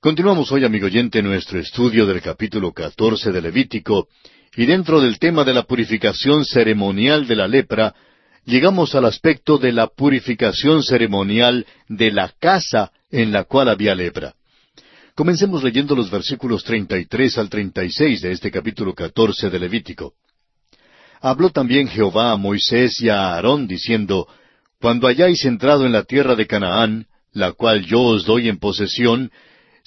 [0.00, 4.06] Continuamos hoy, amigo oyente, nuestro estudio del capítulo catorce de Levítico,
[4.54, 7.96] y dentro del tema de la purificación ceremonial de la lepra,
[8.44, 14.36] llegamos al aspecto de la purificación ceremonial de la casa en la cual había lepra.
[15.16, 19.50] Comencemos leyendo los versículos treinta y tres al treinta y seis de este capítulo catorce
[19.50, 20.12] de Levítico.
[21.20, 24.28] Habló también Jehová a Moisés y a Aarón, diciendo,
[24.80, 29.32] Cuando hayáis entrado en la tierra de Canaán, la cual yo os doy en posesión,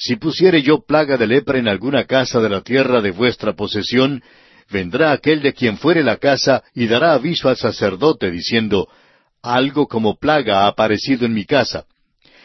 [0.01, 4.23] si pusiere yo plaga de lepra en alguna casa de la tierra de vuestra posesión,
[4.67, 8.87] vendrá aquel de quien fuere la casa y dará aviso al sacerdote, diciendo,
[9.43, 11.85] Algo como plaga ha aparecido en mi casa.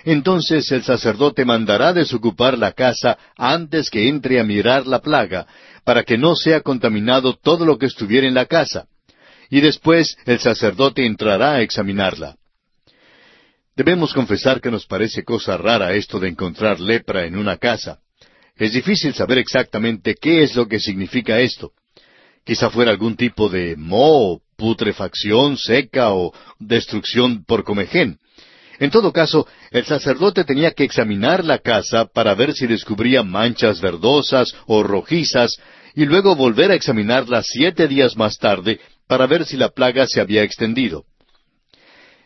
[0.04, 5.46] Entonces el sacerdote mandará desocupar la casa antes que entre a mirar la plaga,
[5.82, 8.84] para que no sea contaminado todo lo que estuviera en la casa.
[9.48, 12.36] Y después el sacerdote entrará a examinarla.
[13.76, 17.98] Debemos confesar que nos parece cosa rara esto de encontrar lepra en una casa.
[18.56, 21.72] Es difícil saber exactamente qué es lo que significa esto.
[22.42, 28.18] Quizá fuera algún tipo de moho, putrefacción seca o destrucción por comején.
[28.78, 33.82] En todo caso, el sacerdote tenía que examinar la casa para ver si descubría manchas
[33.82, 35.58] verdosas o rojizas
[35.94, 40.20] y luego volver a examinarla siete días más tarde para ver si la plaga se
[40.20, 41.04] había extendido.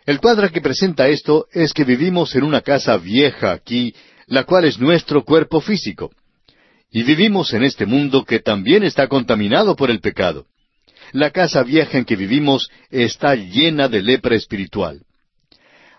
[0.06, 3.94] El cuadro que presenta esto es que vivimos en una casa vieja aquí,
[4.26, 6.10] la cual es nuestro cuerpo físico.
[6.90, 10.46] Y vivimos en este mundo que también está contaminado por el pecado.
[11.12, 15.02] La casa vieja en que vivimos está llena de lepra espiritual.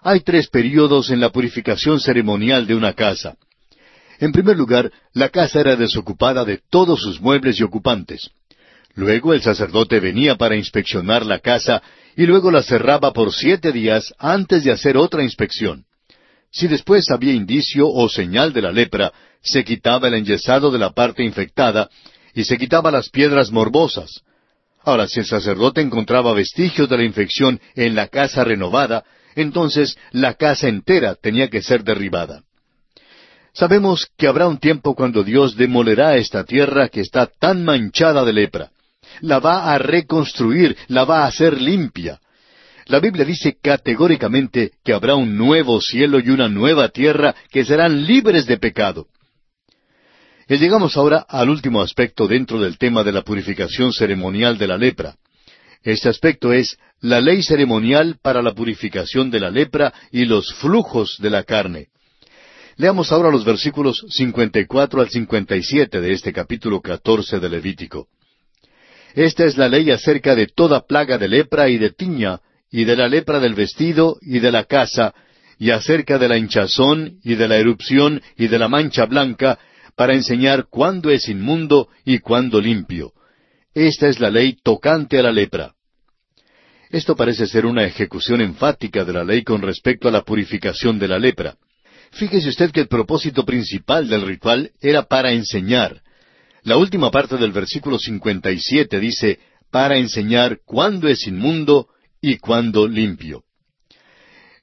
[0.02, 3.36] Hay tres períodos en la purificación ceremonial de una casa.
[4.20, 8.32] En primer lugar, la casa era desocupada de todos sus muebles y ocupantes.
[8.96, 11.82] Luego el sacerdote venía para inspeccionar la casa
[12.16, 15.86] y luego la cerraba por siete días antes de hacer otra inspección.
[16.52, 20.92] Si después había indicio o señal de la lepra, se quitaba el enyesado de la
[20.92, 21.90] parte infectada
[22.34, 24.22] y se quitaba las piedras morbosas.
[24.84, 29.03] Ahora, si el sacerdote encontraba vestigios de la infección en la casa renovada,
[29.36, 32.44] entonces la casa entera tenía que ser derribada.
[33.53, 38.34] Sabemos que habrá un tiempo cuando Dios demolerá esta tierra que está tan manchada de
[38.34, 38.72] lepra
[39.20, 42.20] la va a reconstruir, la va a hacer limpia.
[42.86, 48.06] La Biblia dice categóricamente que habrá un nuevo cielo y una nueva tierra que serán
[48.06, 49.08] libres de pecado.
[50.48, 54.78] Y llegamos ahora al último aspecto dentro del tema de la purificación ceremonial de la
[54.78, 55.16] lepra.
[55.84, 61.18] Este aspecto es la ley ceremonial para la purificación de la lepra y los flujos
[61.20, 61.88] de la carne.
[62.76, 68.08] Leamos ahora los versículos 54 al 57 de este capítulo 14 de Levítico.
[69.16, 72.40] Esta es la ley acerca de toda plaga de lepra y de tiña,
[72.72, 75.14] y de la lepra del vestido y de la casa,
[75.60, 79.60] y acerca de la hinchazón y de la erupción y de la mancha blanca,
[79.96, 83.14] para enseñar cuándo es inmundo y cuándo limpio.
[83.74, 85.74] Esta es la ley tocante a la lepra.
[86.90, 91.08] Esto parece ser una ejecución enfática de la ley con respecto a la purificación de
[91.08, 91.56] la lepra.
[92.12, 96.02] Fíjese usted que el propósito principal del ritual era para enseñar,
[96.64, 99.40] la última parte del versículo 57 dice,
[99.72, 101.88] para enseñar cuándo es inmundo
[102.22, 103.44] y cuándo limpio.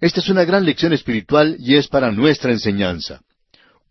[0.01, 3.21] Esta es una gran lección espiritual y es para nuestra enseñanza.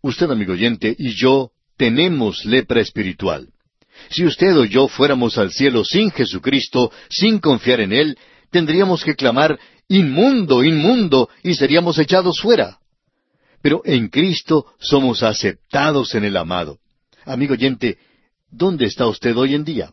[0.00, 3.48] Usted, amigo oyente, y yo tenemos lepra espiritual.
[4.10, 8.18] Si usted o yo fuéramos al cielo sin Jesucristo, sin confiar en Él,
[8.50, 9.58] tendríamos que clamar,
[9.88, 12.78] inmundo, inmundo, y seríamos echados fuera.
[13.60, 16.78] Pero en Cristo somos aceptados en el amado.
[17.28, 17.98] Amigo oyente,
[18.50, 19.92] ¿dónde está usted hoy en día?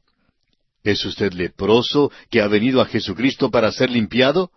[0.86, 4.52] ¿Es usted leproso que ha venido a Jesucristo para ser limpiado?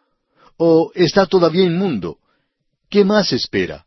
[0.57, 2.19] ¿O está todavía inmundo?
[2.89, 3.85] ¿Qué más espera?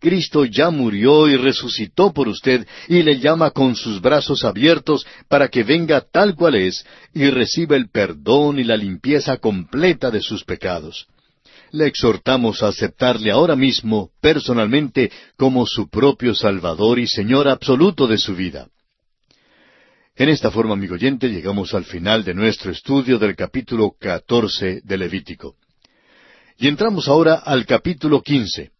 [0.00, 5.46] Cristo ya murió y resucitó por usted y le llama con sus brazos abiertos para
[5.46, 10.42] que venga tal cual es y reciba el perdón y la limpieza completa de sus
[10.42, 11.06] pecados
[11.76, 18.18] le exhortamos a aceptarle ahora mismo, personalmente, como su propio Salvador y Señor absoluto de
[18.18, 18.68] su vida.
[20.16, 24.96] En esta forma, amigo oyente, llegamos al final de nuestro estudio del capítulo catorce de
[24.96, 25.56] Levítico.
[26.56, 28.70] Y entramos ahora al capítulo quince.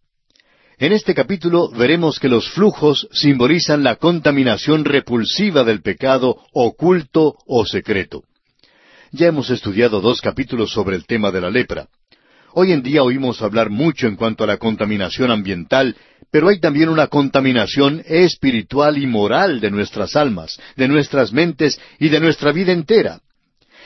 [0.79, 7.67] En este capítulo veremos que los flujos simbolizan la contaminación repulsiva del pecado oculto o
[7.67, 8.25] secreto.
[9.13, 11.89] Ya hemos estudiado dos capítulos sobre el tema de la lepra.
[12.59, 15.95] Hoy en día oímos hablar mucho en cuanto a la contaminación ambiental,
[16.31, 22.09] pero hay también una contaminación espiritual y moral de nuestras almas, de nuestras mentes y
[22.09, 23.21] de nuestra vida entera.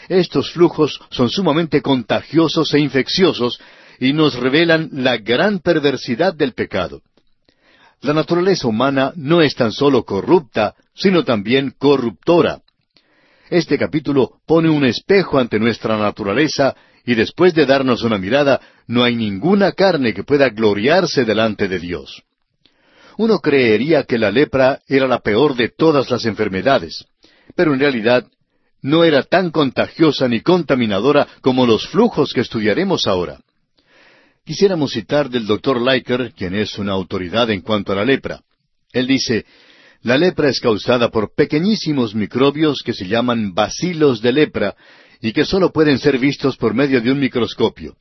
[0.08, 3.58] Estos flujos son sumamente contagiosos e infecciosos
[3.98, 7.02] y nos revelan la gran perversidad del pecado.
[8.02, 12.60] La naturaleza humana no es tan solo corrupta, sino también corruptora.
[13.50, 19.04] Este capítulo pone un espejo ante nuestra naturaleza y después de darnos una mirada, no
[19.04, 22.22] hay ninguna carne que pueda gloriarse delante de Dios.
[23.16, 27.04] Uno creería que la lepra era la peor de todas las enfermedades,
[27.54, 28.26] pero en realidad
[28.82, 33.40] no era tan contagiosa ni contaminadora como los flujos que estudiaremos ahora.
[34.44, 38.40] Quisiéramos citar del doctor Leiker, quien es una autoridad en cuanto a la lepra.
[38.92, 39.44] Él dice,
[40.02, 44.74] la lepra es causada por pequeñísimos microbios que se llaman bacilos de lepra
[45.20, 47.96] y que sólo pueden ser vistos por medio de un microscopio.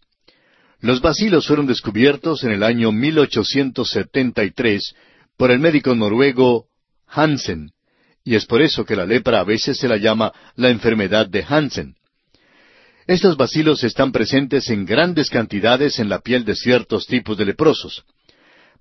[0.79, 4.93] Los bacilos fueron descubiertos en el año 1873
[5.37, 6.65] por el médico noruego
[7.07, 7.71] Hansen,
[8.23, 11.43] y es por eso que la lepra a veces se la llama la enfermedad de
[11.47, 11.95] Hansen.
[13.07, 18.05] Estos bacilos están presentes en grandes cantidades en la piel de ciertos tipos de leprosos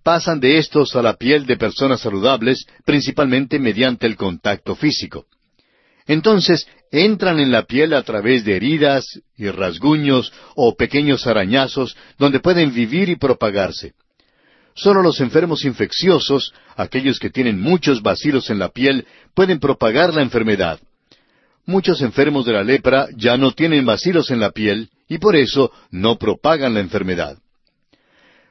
[0.08, 5.26] pasan de estos a la piel de personas saludables, principalmente mediante el contacto físico.
[6.08, 12.40] Entonces entran en la piel a través de heridas y rasguños o pequeños arañazos donde
[12.40, 13.92] pueden vivir y propagarse.
[14.74, 20.22] Solo los enfermos infecciosos, aquellos que tienen muchos bacilos en la piel, pueden propagar la
[20.22, 20.80] enfermedad.
[21.66, 25.70] Muchos enfermos de la lepra ya no tienen bacilos en la piel y por eso
[25.90, 27.38] no propagan la enfermedad.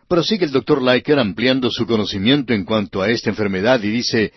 [0.08, 4.32] Prosigue el doctor Leiker ampliando su conocimiento en cuanto a esta enfermedad y dice,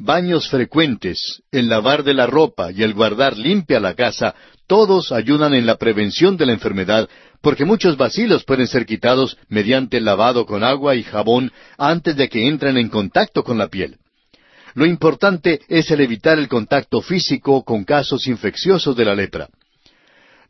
[0.00, 4.34] baños frecuentes, el lavar de la ropa y el guardar limpia la casa,
[4.66, 7.08] todos ayudan en la prevención de la enfermedad,
[7.42, 12.28] porque muchos vacilos pueden ser quitados mediante el lavado con agua y jabón antes de
[12.30, 13.98] que entren en contacto con la piel.
[14.74, 19.48] Lo importante es el evitar el contacto físico con casos infecciosos de la lepra.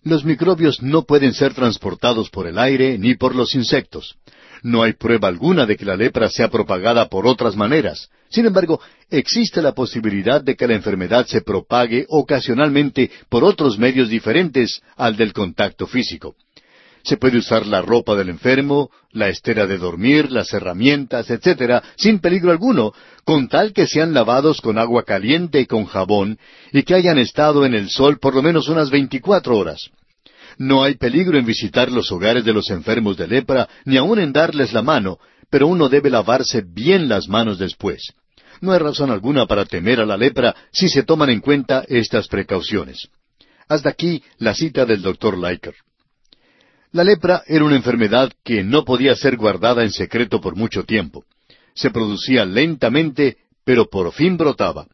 [0.05, 4.17] Los microbios no pueden ser transportados por el aire ni por los insectos.
[4.63, 8.11] No hay prueba alguna de que la lepra sea propagada por otras maneras.
[8.29, 8.81] Sin embargo,
[9.11, 15.17] existe la posibilidad de que la enfermedad se propague ocasionalmente por otros medios diferentes al
[15.17, 16.37] del contacto físico.
[17.03, 22.19] Se puede usar la ropa del enfermo, la estera de dormir, las herramientas, etc., sin
[22.19, 22.93] peligro alguno,
[23.25, 26.39] con tal que sean lavados con agua caliente y con jabón,
[26.73, 29.91] y que hayan estado en el sol por lo menos unas veinticuatro horas.
[30.61, 34.31] No hay peligro en visitar los hogares de los enfermos de lepra, ni aun en
[34.31, 35.19] darles la mano,
[35.49, 38.13] pero uno debe lavarse bien las manos después.
[38.61, 42.29] No hay razón alguna para temer a la lepra si se toman en cuenta estas
[42.29, 43.09] precauciones.
[43.69, 45.77] Hasta aquí la cita del doctor Leiker.
[46.93, 51.25] La lepra era una enfermedad que no podía ser guardada en secreto por mucho tiempo.
[51.73, 54.89] Se producía lentamente, pero por fin brotaba.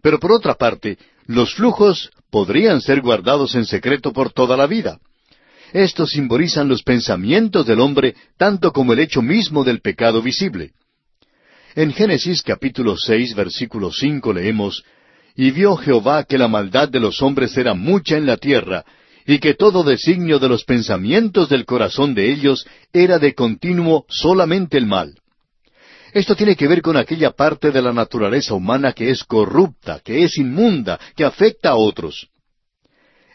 [0.00, 0.96] Pero por otra parte,
[1.26, 4.98] los flujos podrían ser guardados en secreto por toda la vida.
[5.72, 10.72] Estos simbolizan los pensamientos del hombre tanto como el hecho mismo del pecado visible.
[11.76, 14.82] En Génesis capítulo seis versículo cinco leemos
[15.36, 18.84] Y vio Jehová que la maldad de los hombres era mucha en la tierra,
[19.24, 24.76] y que todo designio de los pensamientos del corazón de ellos era de continuo solamente
[24.76, 25.14] el mal.
[26.14, 30.22] Esto tiene que ver con aquella parte de la naturaleza humana que es corrupta, que
[30.22, 32.28] es inmunda, que afecta a otros.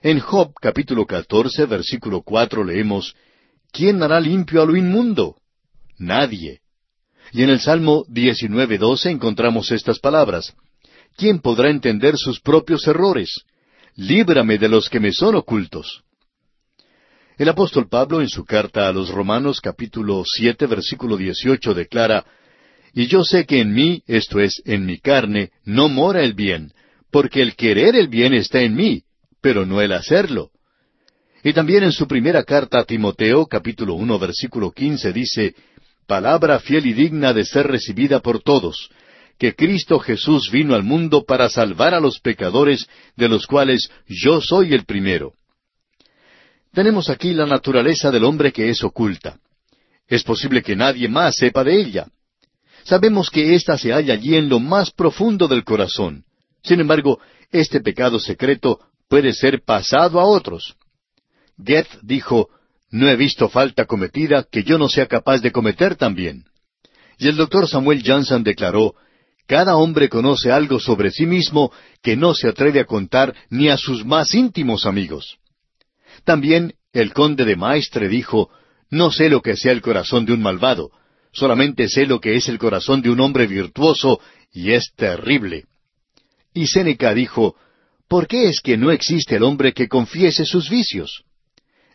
[0.02, 3.14] En Job capítulo 14, versículo 4 leemos,
[3.74, 5.36] ¿Quién hará limpio a lo inmundo?
[5.98, 6.62] Nadie.
[7.34, 10.56] Y en el Salmo 19.12 encontramos estas palabras,
[11.18, 13.42] ¿Quién podrá entender sus propios errores?
[13.98, 16.06] Líbrame de los que me son ocultos.
[17.38, 22.26] El apóstol Pablo en su carta a los Romanos capítulo 7, versículo 18 declara,
[22.94, 26.74] y yo sé que en mí, esto es, en mi carne, no mora el bien,
[27.12, 29.04] porque el querer el bien está en mí,
[29.42, 30.52] pero no el hacerlo.
[31.44, 35.56] Y también en su primera carta a Timoteo, capítulo uno, versículo quince, dice,
[36.08, 38.90] Palabra fiel y digna de ser recibida por todos,
[39.38, 44.42] que Cristo Jesús vino al mundo para salvar a los pecadores, de los cuales yo
[44.42, 45.34] soy el primero.
[46.74, 49.40] Tenemos aquí la naturaleza del hombre que es oculta.
[50.08, 52.08] Es posible que nadie más sepa de ella.
[52.84, 56.24] Sabemos que ésta se halla allí en lo más profundo del corazón.
[56.64, 57.20] Sin embargo,
[57.52, 60.76] este pecado secreto puede ser pasado a otros.
[61.58, 62.50] Goethe dijo,
[62.92, 66.46] no he visto falta cometida que yo no sea capaz de cometer también.
[67.18, 68.96] Y el doctor Samuel Johnson declaró,
[69.46, 71.72] cada hombre conoce algo sobre sí mismo
[72.02, 75.38] que no se atreve a contar ni a sus más íntimos amigos.
[76.24, 78.50] También el conde de Maestre dijo,
[78.90, 80.92] no sé lo que sea el corazón de un malvado,
[81.32, 84.20] Solamente sé lo que es el corazón de un hombre virtuoso
[84.52, 85.66] y es terrible.
[86.54, 87.56] Y Séneca dijo,
[88.08, 91.24] ¿por qué es que no existe el hombre que confiese sus vicios?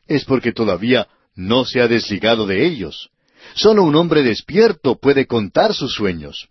[0.07, 3.11] Es porque todavía no se ha desligado de ellos.
[3.55, 6.49] Solo un hombre despierto puede contar sus sueños.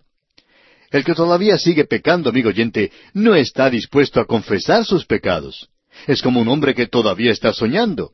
[0.91, 5.69] El que todavía sigue pecando, amigo oyente, no está dispuesto a confesar sus pecados.
[6.05, 8.11] Es como un hombre que todavía está soñando.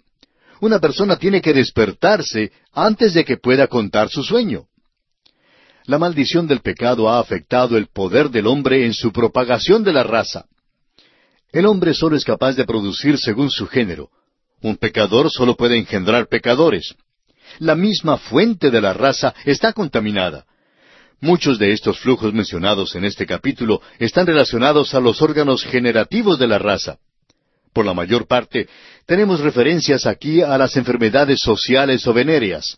[0.61, 4.65] Una persona tiene que despertarse antes de que pueda contar su sueño.
[5.85, 10.03] La maldición del pecado ha afectado el poder del hombre en su propagación de la
[10.03, 10.45] raza.
[11.51, 14.09] El hombre solo es capaz de producir según su género.
[14.61, 16.95] Un pecador solo puede engendrar pecadores.
[17.57, 20.45] La misma fuente de la raza está contaminada.
[21.21, 26.47] Muchos de estos flujos mencionados en este capítulo están relacionados a los órganos generativos de
[26.47, 26.97] la raza.
[27.73, 28.67] Por la mayor parte,
[29.05, 32.77] tenemos referencias aquí a las enfermedades sociales o venéreas.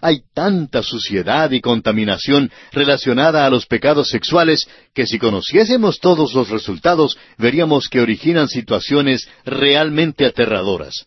[0.00, 6.50] Hay tanta suciedad y contaminación relacionada a los pecados sexuales que si conociésemos todos los
[6.50, 11.06] resultados veríamos que originan situaciones realmente aterradoras.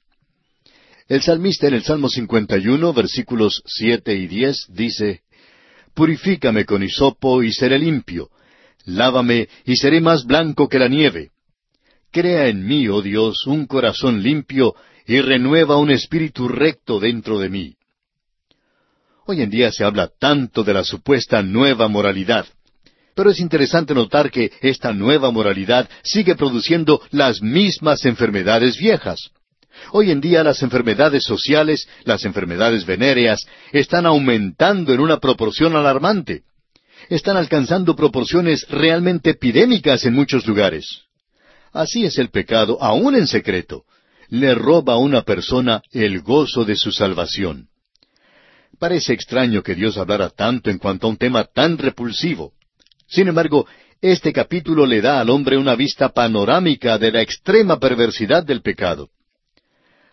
[1.08, 5.22] El salmista en el Salmo 51, versículos siete y diez, dice,
[5.94, 8.30] Purifícame con hisopo y seré limpio.
[8.86, 11.32] Lávame y seré más blanco que la nieve.
[12.12, 17.50] Crea en mí, oh Dios, un corazón limpio y renueva un espíritu recto dentro de
[17.50, 17.76] mí.
[19.26, 22.46] Hoy en día se habla tanto de la supuesta nueva moralidad.
[23.14, 29.32] Pero es interesante notar que esta nueva moralidad sigue produciendo las mismas enfermedades viejas.
[29.92, 36.44] Hoy en día las enfermedades sociales, las enfermedades venéreas, están aumentando en una proporción alarmante.
[37.10, 41.07] Están alcanzando proporciones realmente epidémicas en muchos lugares.
[41.74, 43.84] Así es el pecado, aún en secreto.
[44.30, 47.68] Le roba a una persona el gozo de su salvación.
[48.80, 52.54] Parece extraño que Dios hablara tanto en cuanto a un tema tan repulsivo.
[53.08, 53.66] Sin embargo,
[54.02, 59.10] este capítulo le da al hombre una vista panorámica de la extrema perversidad del pecado.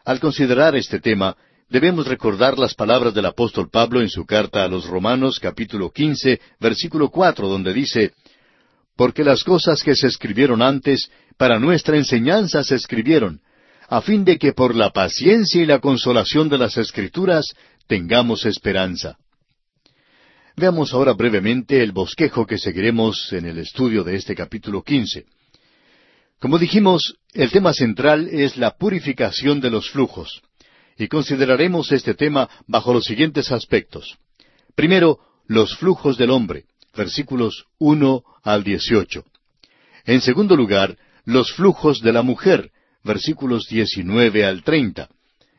[0.05, 1.37] Al considerar este tema,
[1.69, 6.41] debemos recordar las palabras del apóstol Pablo en su carta a los Romanos capítulo quince,
[6.61, 8.13] versículo cuatro, donde dice,
[8.97, 13.41] Porque las cosas que se escribieron antes, para nuestra enseñanza se escribieron,
[13.89, 17.55] a fin de que por la paciencia y la consolación de las Escrituras
[17.87, 19.19] tengamos esperanza.
[20.57, 25.27] Veamos ahora brevemente el bosquejo que seguiremos en el estudio de este capítulo quince.
[26.39, 30.43] Como dijimos, el tema central es la purificación de los flujos,
[30.97, 34.17] y consideraremos este tema bajo los siguientes aspectos.
[34.75, 39.25] Primero, los flujos del hombre, versículos uno al dieciocho.
[40.05, 42.71] En segundo lugar, los flujos de la mujer,
[43.03, 45.09] versículos diecinueve al treinta.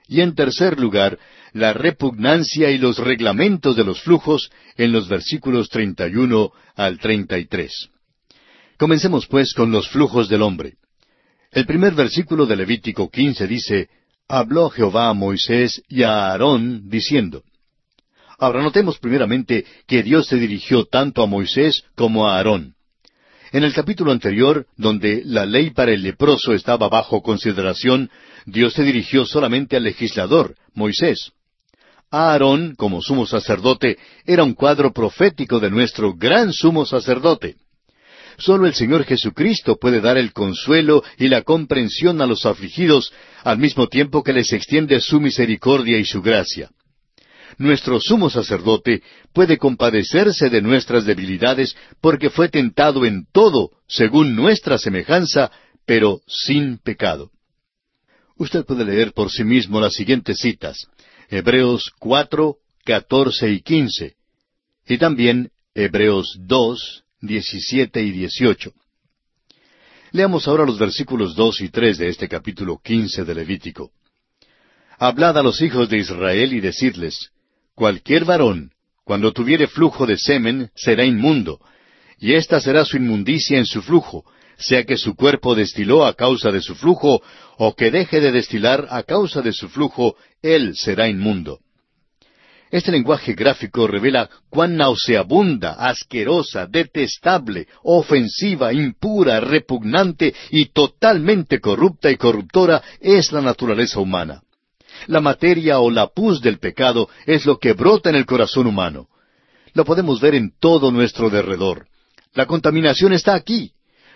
[0.08, 1.18] Y en tercer lugar,
[1.54, 7.00] la repugnancia y los reglamentos de los flujos en los versículos treinta y uno al
[7.00, 7.90] treinta y tres.
[8.78, 10.74] Comencemos pues con los flujos del hombre.
[11.52, 13.90] El primer versículo de Levítico quince dice,
[14.28, 17.44] Habló Jehová a Moisés y a Aarón, diciendo.
[18.38, 22.76] Ahora notemos primeramente que Dios se dirigió tanto a Moisés como a Aarón.
[23.56, 28.10] En el capítulo anterior, donde la ley para el leproso estaba bajo consideración,
[28.46, 31.32] Dios se dirigió solamente al legislador, Moisés.
[32.12, 37.56] Aarón, como sumo sacerdote, era un cuadro profético de nuestro gran sumo sacerdote.
[38.38, 43.14] Solo el Señor Jesucristo puede dar el consuelo y la comprensión a los afligidos
[43.46, 46.72] al mismo tiempo que les extiende su misericordia y su gracia.
[47.58, 49.02] Nuestro sumo sacerdote
[49.34, 55.52] puede compadecerse de nuestras debilidades porque fue tentado en todo según nuestra semejanza,
[55.86, 57.32] pero sin pecado.
[58.38, 60.88] Usted puede leer por sí mismo las siguientes citas.
[61.30, 64.16] Hebreos cuatro, catorce y quince.
[64.86, 68.74] Y también Hebreos dos, 17 y 18.
[70.12, 73.92] Leamos ahora los versículos dos y tres de este capítulo quince de Levítico.
[74.98, 77.32] Hablad a los hijos de Israel y decidles,
[77.76, 78.72] cualquier varón,
[79.04, 81.60] cuando tuviere flujo de semen, será inmundo,
[82.18, 84.26] y esta será su inmundicia en su flujo,
[84.58, 87.22] sea que su cuerpo destiló a causa de su flujo,
[87.58, 91.60] o que deje de destilar a causa de su flujo, él será inmundo.
[92.72, 102.18] Este lenguaje gráfico revela cuán nauseabunda, asquerosa, detestable, ofensiva, impura, repugnante y totalmente corrupta y
[102.18, 104.42] corruptora es la naturaleza humana.
[105.08, 109.08] La materia o la pus del pecado es lo que brota en el corazón humano.
[109.74, 111.88] Lo podemos ver en todo nuestro derredor.
[112.34, 113.72] La contaminación está aquí.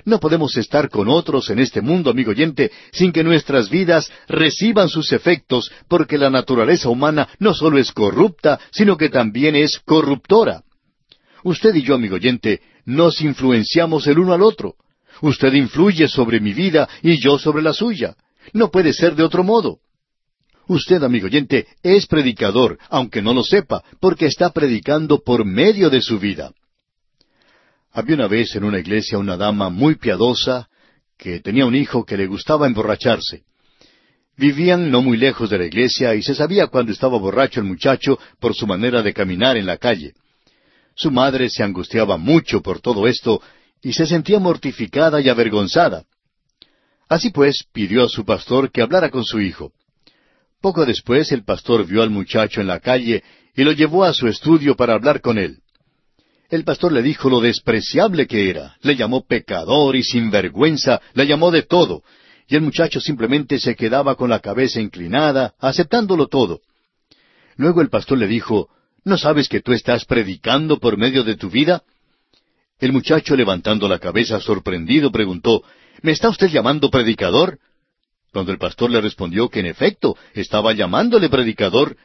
[0.05, 4.89] No podemos estar con otros en este mundo, amigo oyente, sin que nuestras vidas reciban
[4.89, 10.63] sus efectos, porque la naturaleza humana no solo es corrupta, sino que también es corruptora.
[11.43, 14.75] Usted y yo, amigo oyente, nos influenciamos el uno al otro.
[15.21, 18.15] Usted influye sobre mi vida y yo sobre la suya.
[18.53, 19.79] No puede ser de otro modo.
[20.69, 25.99] Usted, amigo oyente, es predicador, aunque no lo sepa, porque está predicando por medio de
[25.99, 26.51] su vida.
[27.91, 30.69] Había una vez en una iglesia una dama muy piadosa
[31.17, 33.41] que tenía un hijo que le gustaba emborracharse.
[34.37, 38.19] Vivían no muy lejos de la iglesia y se sabía cuando estaba borracho el muchacho
[38.39, 40.13] por su manera de caminar en la calle.
[40.95, 43.41] Su madre se angustiaba mucho por todo esto
[43.81, 46.03] y se sentía mortificada y avergonzada.
[47.07, 49.73] Así pues, pidió a su pastor que hablara con su hijo.
[50.61, 53.23] Poco después el pastor vio al muchacho en la calle
[53.55, 55.59] y lo llevó a su estudio para hablar con él.
[56.49, 61.51] El pastor le dijo lo despreciable que era, le llamó pecador y sinvergüenza, le llamó
[61.51, 62.03] de todo,
[62.47, 66.61] y el muchacho simplemente se quedaba con la cabeza inclinada, aceptándolo todo.
[67.55, 68.69] Luego el pastor le dijo,
[69.05, 71.83] ¿No sabes que tú estás predicando por medio de tu vida?
[72.79, 75.63] El muchacho levantando la cabeza sorprendido preguntó,
[76.01, 77.59] ¿Me está usted llamando predicador?
[78.31, 81.97] Cuando el pastor le respondió que en efecto estaba llamándole predicador,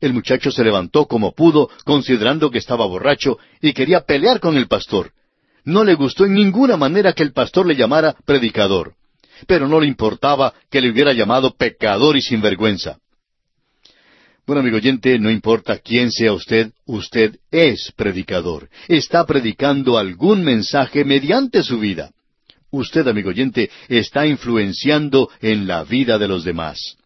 [0.00, 4.66] el muchacho se levantó como pudo, considerando que estaba borracho, y quería pelear con el
[4.66, 5.12] pastor.
[5.64, 8.94] No le gustó en ninguna manera que el pastor le llamara predicador,
[9.46, 12.98] pero no le importaba que le hubiera llamado pecador y sinvergüenza.
[14.46, 18.68] Bueno, amigo oyente, no importa quién sea usted, usted es predicador.
[18.88, 22.10] Está predicando algún mensaje mediante su vida
[22.70, 26.96] usted, amigo oyente, está influenciando en la vida de los demás.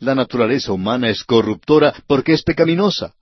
[0.00, 3.14] La naturaleza humana es corruptora porque es pecaminosa.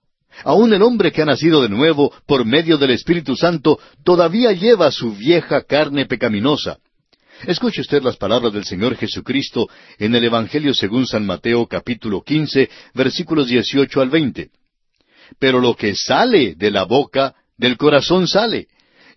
[0.43, 4.91] Aun el hombre que ha nacido de nuevo por medio del Espíritu Santo todavía lleva
[4.91, 6.77] su vieja carne pecaminosa.
[7.45, 12.69] Escuche usted las palabras del Señor Jesucristo en el Evangelio según San Mateo capítulo quince
[12.93, 14.49] versículos dieciocho al veinte.
[15.39, 18.67] Pero lo que sale de la boca, del corazón sale,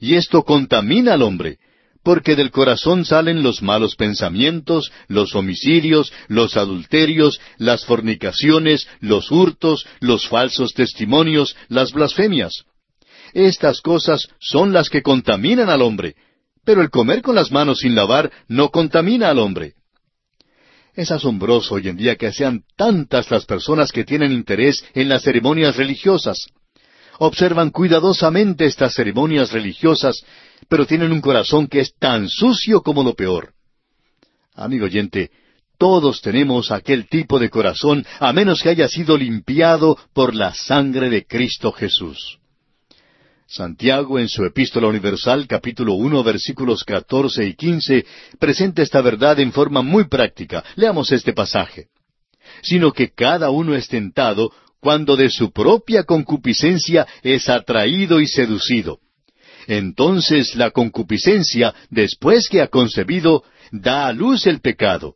[0.01, 1.59] y esto contamina al hombre,
[2.03, 9.87] porque del corazón salen los malos pensamientos, los homicidios, los adulterios, las fornicaciones, los hurtos,
[10.01, 12.65] los falsos testimonios, las blasfemias.
[13.35, 16.17] Estas cosas son las que contaminan al hombre,
[16.65, 19.75] pero el comer con las manos sin lavar no contamina al hombre.
[20.95, 25.23] Es asombroso hoy en día que sean tantas las personas que tienen interés en las
[25.23, 26.47] ceremonias religiosas.
[27.19, 30.25] Observan cuidadosamente estas ceremonias religiosas
[30.71, 33.53] pero tienen un corazón que es tan sucio como lo peor.
[34.55, 35.31] Amigo oyente,
[35.77, 41.11] todos tenemos aquel tipo de corazón a menos que haya sido limpiado por la sangre
[41.11, 42.39] de Cristo Jesús.
[43.49, 48.07] Santiago en su Epístola Universal capítulo uno versículos catorce y quince
[48.39, 50.63] presenta esta verdad en forma muy práctica.
[50.77, 51.89] Leamos este pasaje.
[52.63, 59.01] Sino que cada uno es tentado cuando de su propia concupiscencia es atraído y seducido
[59.71, 65.15] entonces la concupiscencia, después que ha concebido, da a luz el pecado,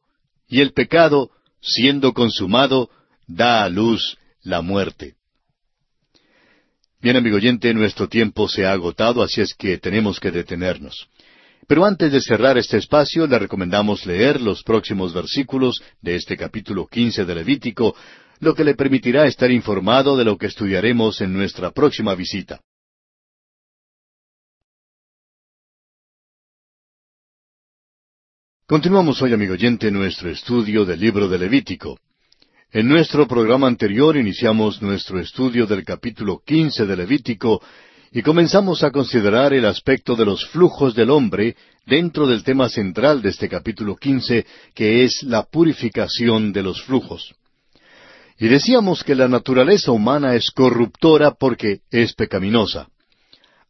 [0.49, 2.89] y el pecado, siendo consumado,
[3.27, 5.17] da a luz la muerte.
[7.03, 11.09] Bien, amigo oyente, nuestro tiempo se ha agotado, así es que tenemos que detenernos.
[11.67, 16.87] Pero antes de cerrar este espacio, le recomendamos leer los próximos versículos de este capítulo
[16.87, 17.97] quince de Levítico,
[18.39, 22.61] lo que le permitirá estar informado de lo que estudiaremos en nuestra próxima visita.
[28.67, 31.99] Continuamos hoy, amigo oyente, nuestro estudio del libro de Levítico.
[32.73, 37.61] En nuestro programa anterior iniciamos nuestro estudio del capítulo quince de Levítico
[38.11, 43.21] y comenzamos a considerar el aspecto de los flujos del hombre dentro del tema central
[43.21, 47.35] de este capítulo quince, que es la purificación de los flujos.
[48.39, 52.89] Y decíamos que la naturaleza humana es corruptora porque es pecaminosa.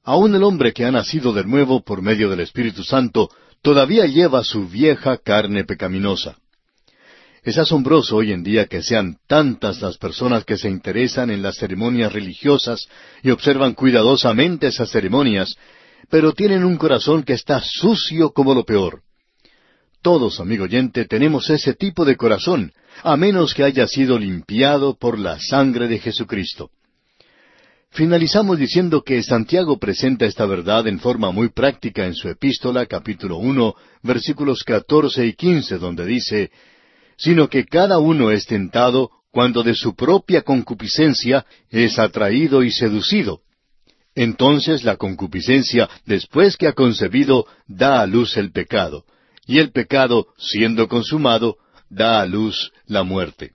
[0.04, 3.28] Aun el hombre que ha nacido de nuevo por medio del Espíritu Santo
[3.64, 6.36] todavía lleva su vieja carne pecaminosa.
[7.42, 11.56] Es asombroso hoy en día que sean tantas las personas que se interesan en las
[11.56, 12.86] ceremonias religiosas
[13.22, 15.56] y observan cuidadosamente esas ceremonias,
[16.10, 19.00] pero tienen un corazón que está sucio como lo peor.
[20.02, 22.70] Todos, amigo oyente, tenemos ese tipo de corazón,
[23.02, 26.68] a menos que haya sido limpiado por la sangre de Jesucristo.
[27.94, 33.36] Finalizamos diciendo que Santiago presenta esta verdad en forma muy práctica en su epístola capítulo
[33.36, 36.50] uno versículos catorce y quince donde dice
[37.16, 43.42] sino que cada uno es tentado cuando de su propia concupiscencia es atraído y seducido.
[44.16, 49.04] Entonces la concupiscencia, después que ha concebido, da a luz el pecado,
[49.46, 53.52] y el pecado, siendo consumado, da a luz la muerte.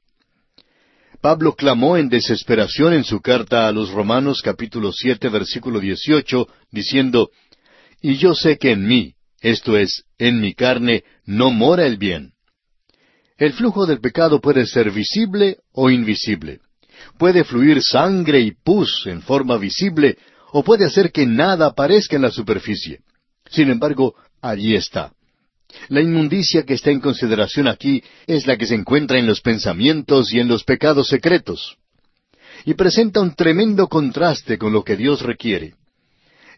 [1.22, 7.30] Pablo clamó en desesperación en su carta a los Romanos capítulo siete versículo dieciocho, diciendo,
[8.02, 12.32] Y yo sé que en mí, esto es, en mi carne, no mora el bien.
[13.38, 16.62] El flujo del pecado puede ser visible o invisible.
[17.18, 20.18] Puede fluir sangre y pus en forma visible
[20.52, 23.00] o puede hacer que nada aparezca en la superficie.
[23.50, 25.12] Sin embargo, allí está.
[25.88, 30.34] La inmundicia que está en consideración aquí es la que se encuentra en los pensamientos
[30.34, 31.78] y en los pecados secretos.
[32.66, 35.76] Y presenta un tremendo contraste con lo que Dios requiere.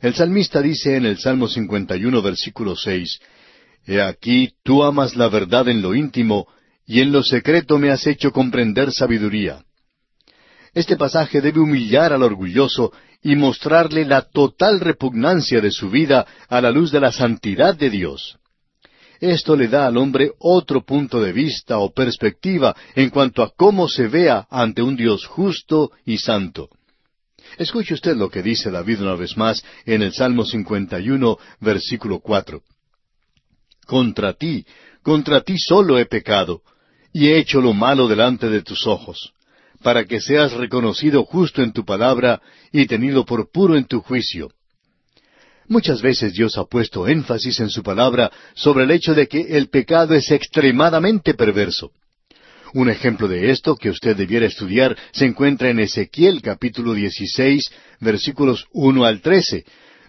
[0.01, 3.19] El salmista dice en el Salmo 51, versículo 6,
[3.85, 6.47] He aquí, tú amas la verdad en lo íntimo,
[6.85, 9.63] y en lo secreto me has hecho comprender sabiduría.
[10.73, 16.61] Este pasaje debe humillar al orgulloso y mostrarle la total repugnancia de su vida a
[16.61, 18.39] la luz de la santidad de Dios.
[19.21, 23.87] Esto le da al hombre otro punto de vista o perspectiva en cuanto a cómo
[23.87, 26.69] se vea ante un Dios justo y santo.
[27.59, 32.63] Escuche usted lo que dice David una vez más en el Salmo 51, versículo 4.
[33.85, 34.65] Contra ti,
[35.03, 36.63] contra ti solo he pecado,
[37.13, 39.33] y he hecho lo malo delante de tus ojos,
[39.83, 44.49] para que seas reconocido justo en tu palabra y tenido por puro en tu juicio.
[45.71, 49.69] Muchas veces Dios ha puesto énfasis en su palabra sobre el hecho de que el
[49.69, 51.91] pecado es extremadamente perverso.
[52.73, 58.65] Un ejemplo de esto que usted debiera estudiar se encuentra en Ezequiel capítulo 16 versículos
[58.73, 59.63] 1 al 13,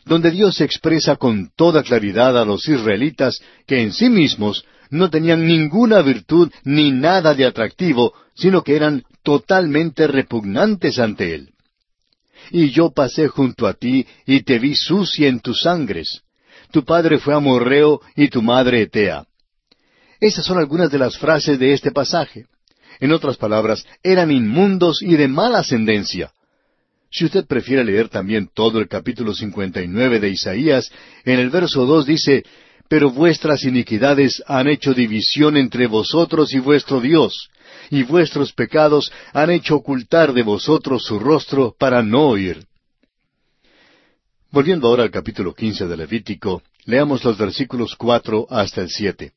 [0.04, 5.46] donde Dios expresa con toda claridad a los israelitas que en sí mismos no tenían
[5.46, 11.52] ninguna virtud ni nada de atractivo, sino que eran totalmente repugnantes ante Él
[12.50, 16.22] y yo pasé junto a ti y te vi sucia en tus sangres.
[16.70, 19.24] Tu padre fue amorreo y tu madre etea.
[20.20, 22.46] Esas son algunas de las frases de este pasaje.
[23.00, 26.32] En otras palabras, eran inmundos y de mala ascendencia.
[27.10, 30.90] Si usted prefiere leer también todo el capítulo 59 de Isaías,
[31.24, 32.42] en el verso 2 dice,
[32.88, 37.50] Pero vuestras iniquidades han hecho división entre vosotros y vuestro Dios,
[37.92, 42.64] y vuestros pecados han hecho ocultar de vosotros su rostro para no oír.
[44.50, 49.32] Volviendo ahora al capítulo quince de Levítico, leamos los versículos cuatro hasta el siete.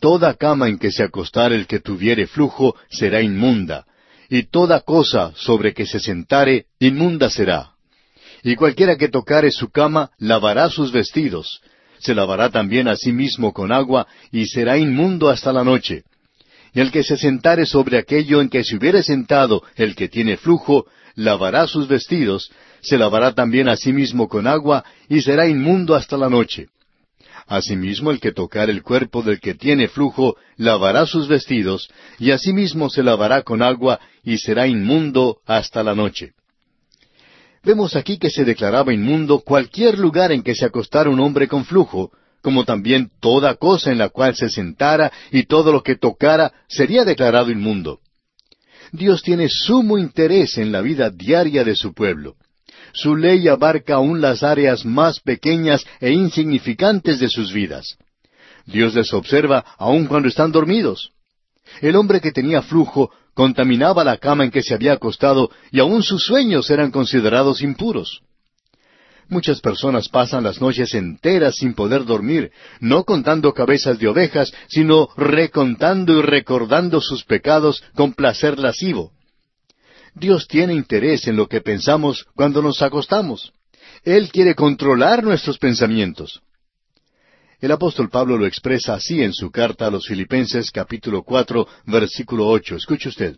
[0.00, 3.84] Toda cama en que se acostare el que tuviere flujo será inmunda,
[4.28, 7.72] y toda cosa sobre que se sentare inmunda será.
[8.44, 11.60] Y cualquiera que tocare su cama lavará sus vestidos,
[11.98, 16.04] se lavará también a sí mismo con agua, y será inmundo hasta la noche
[16.74, 20.36] y el que se sentare sobre aquello en que se hubiere sentado el que tiene
[20.36, 25.94] flujo, lavará sus vestidos, se lavará también a sí mismo con agua, y será inmundo
[25.94, 26.68] hasta la noche.
[27.46, 32.88] Asimismo el que tocar el cuerpo del que tiene flujo, lavará sus vestidos, y asimismo
[32.88, 36.32] se lavará con agua, y será inmundo hasta la noche.
[37.62, 41.64] Vemos aquí que se declaraba inmundo cualquier lugar en que se acostara un hombre con
[41.64, 42.10] flujo,
[42.42, 47.04] como también toda cosa en la cual se sentara y todo lo que tocara sería
[47.04, 48.00] declarado inmundo.
[48.92, 52.36] Dios tiene sumo interés en la vida diaria de su pueblo.
[52.92, 57.98] Su ley abarca aún las áreas más pequeñas e insignificantes de sus vidas.
[58.66, 61.12] Dios les observa aun cuando están dormidos.
[61.80, 66.02] El hombre que tenía flujo contaminaba la cama en que se había acostado y aun
[66.02, 68.22] sus sueños eran considerados impuros.
[69.30, 75.08] Muchas personas pasan las noches enteras sin poder dormir, no contando cabezas de ovejas, sino
[75.16, 79.12] recontando y recordando sus pecados con placer lascivo.
[80.16, 83.52] Dios tiene interés en lo que pensamos cuando nos acostamos.
[84.02, 86.42] Él quiere controlar nuestros pensamientos.
[87.60, 92.48] El apóstol Pablo lo expresa así en su carta a los Filipenses capítulo cuatro versículo
[92.48, 92.74] ocho.
[92.74, 93.36] Escuche usted.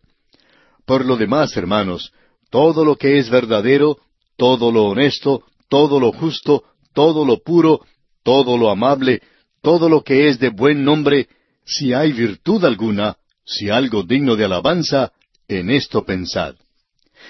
[0.87, 2.12] Por lo demás, hermanos,
[2.48, 3.98] todo lo que es verdadero,
[4.38, 7.80] todo lo honesto, todo lo justo, todo lo puro,
[8.22, 9.22] todo lo amable,
[9.62, 11.28] todo lo que es de buen nombre,
[11.64, 15.12] si hay virtud alguna, si algo digno de alabanza,
[15.48, 16.56] en esto pensad.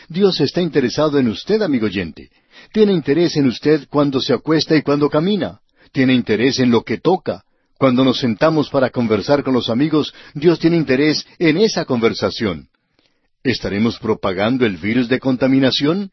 [0.09, 2.31] Dios está interesado en usted, amigo oyente.
[2.73, 5.61] Tiene interés en usted cuando se acuesta y cuando camina.
[5.93, 7.45] Tiene interés en lo que toca.
[7.79, 12.67] Cuando nos sentamos para conversar con los amigos, Dios tiene interés en esa conversación.
[13.45, 16.11] ¿Estaremos propagando el virus de contaminación?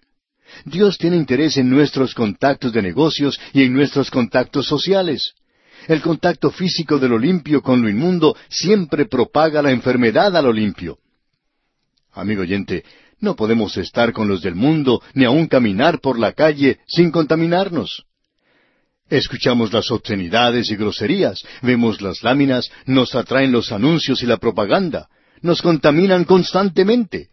[0.66, 5.34] Dios tiene interés en nuestros contactos de negocios y en nuestros contactos sociales.
[5.88, 10.52] El contacto físico de lo limpio con lo inmundo siempre propaga la enfermedad a lo
[10.52, 10.98] limpio.
[12.14, 12.84] Amigo oyente,
[13.20, 18.06] no podemos estar con los del mundo ni aun caminar por la calle sin contaminarnos.
[19.10, 25.10] Escuchamos las obscenidades y groserías, vemos las láminas, nos atraen los anuncios y la propaganda,
[25.42, 27.30] nos contaminan constantemente.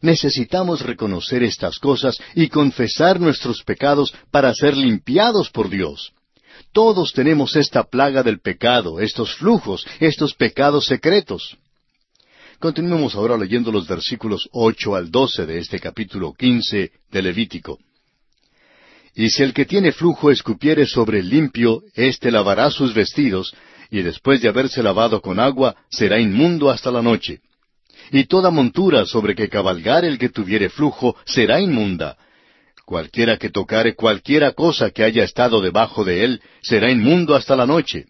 [0.00, 6.12] Necesitamos reconocer estas cosas y confesar nuestros pecados para ser limpiados por Dios.
[6.72, 11.56] Todos tenemos esta plaga del pecado, estos flujos, estos pecados secretos.
[12.58, 17.78] Continuemos ahora leyendo los versículos ocho al doce de este capítulo quince de Levítico.
[19.14, 23.54] Y si el que tiene flujo escupiere sobre el limpio, éste lavará sus vestidos,
[23.90, 27.40] y después de haberse lavado con agua, será inmundo hasta la noche.
[28.10, 32.16] Y toda montura sobre que cabalgare el que tuviere flujo será inmunda.
[32.84, 37.66] Cualquiera que tocare cualquiera cosa que haya estado debajo de él será inmundo hasta la
[37.66, 38.06] noche.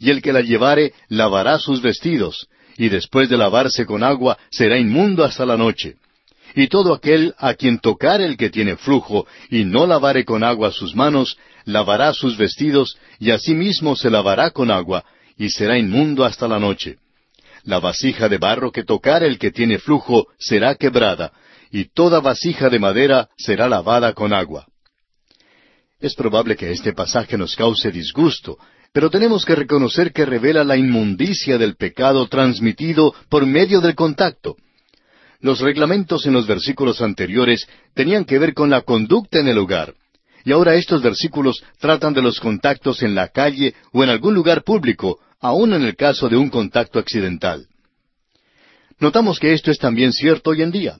[0.00, 4.78] Y el que la llevare lavará sus vestidos, y después de lavarse con agua será
[4.78, 5.94] inmundo hasta la noche.
[6.56, 10.72] Y todo aquel a quien tocare el que tiene flujo y no lavare con agua
[10.72, 15.04] sus manos, lavará sus vestidos y asimismo se lavará con agua,
[15.38, 16.96] y será inmundo hasta la noche.
[17.66, 21.32] La vasija de barro que tocare el que tiene flujo será quebrada,
[21.72, 24.66] y toda vasija de madera será lavada con agua.
[25.98, 28.56] Es probable que este pasaje nos cause disgusto,
[28.92, 34.54] pero tenemos que reconocer que revela la inmundicia del pecado transmitido por medio del contacto.
[35.40, 39.94] Los reglamentos en los versículos anteriores tenían que ver con la conducta en el hogar,
[40.44, 44.62] y ahora estos versículos tratan de los contactos en la calle o en algún lugar
[44.62, 47.66] público, aun en el caso de un contacto accidental.
[48.98, 50.98] Notamos que esto es también cierto hoy en día.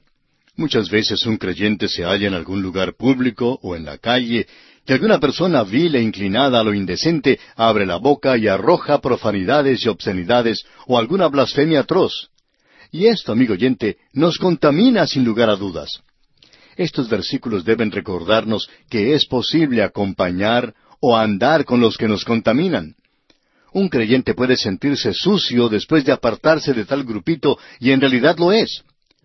[0.56, 4.46] Muchas veces un creyente se halla en algún lugar público o en la calle
[4.86, 9.84] que alguna persona vil e inclinada a lo indecente abre la boca y arroja profanidades
[9.84, 12.30] y obscenidades o alguna blasfemia atroz.
[12.92, 16.02] Y esto, amigo oyente, nos contamina sin lugar a dudas.
[16.76, 22.94] Estos versículos deben recordarnos que es posible acompañar o andar con los que nos contaminan.
[23.76, 28.50] Un creyente puede sentirse sucio después de apartarse de tal grupito y en realidad lo
[28.50, 28.82] es.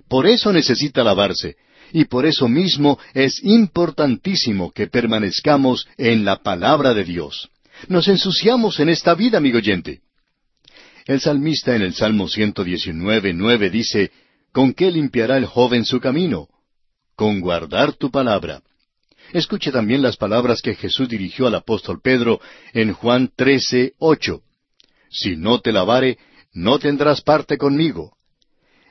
[0.10, 1.56] Por eso necesita lavarse,
[1.94, 7.48] y por eso mismo es importantísimo que permanezcamos en la palabra de Dios.
[7.88, 10.02] Nos ensuciamos en esta vida, amigo oyente.
[11.06, 14.12] El salmista en el Salmo 119, nueve dice,
[14.52, 16.50] ¿Con qué limpiará el joven su camino?
[17.16, 18.62] Con guardar tu palabra.
[19.34, 22.42] Escuche también las palabras que Jesús dirigió al apóstol Pedro
[22.74, 24.42] en Juan 13, ocho.
[25.10, 26.18] Si no te lavare,
[26.54, 28.14] no tendrás parte conmigo.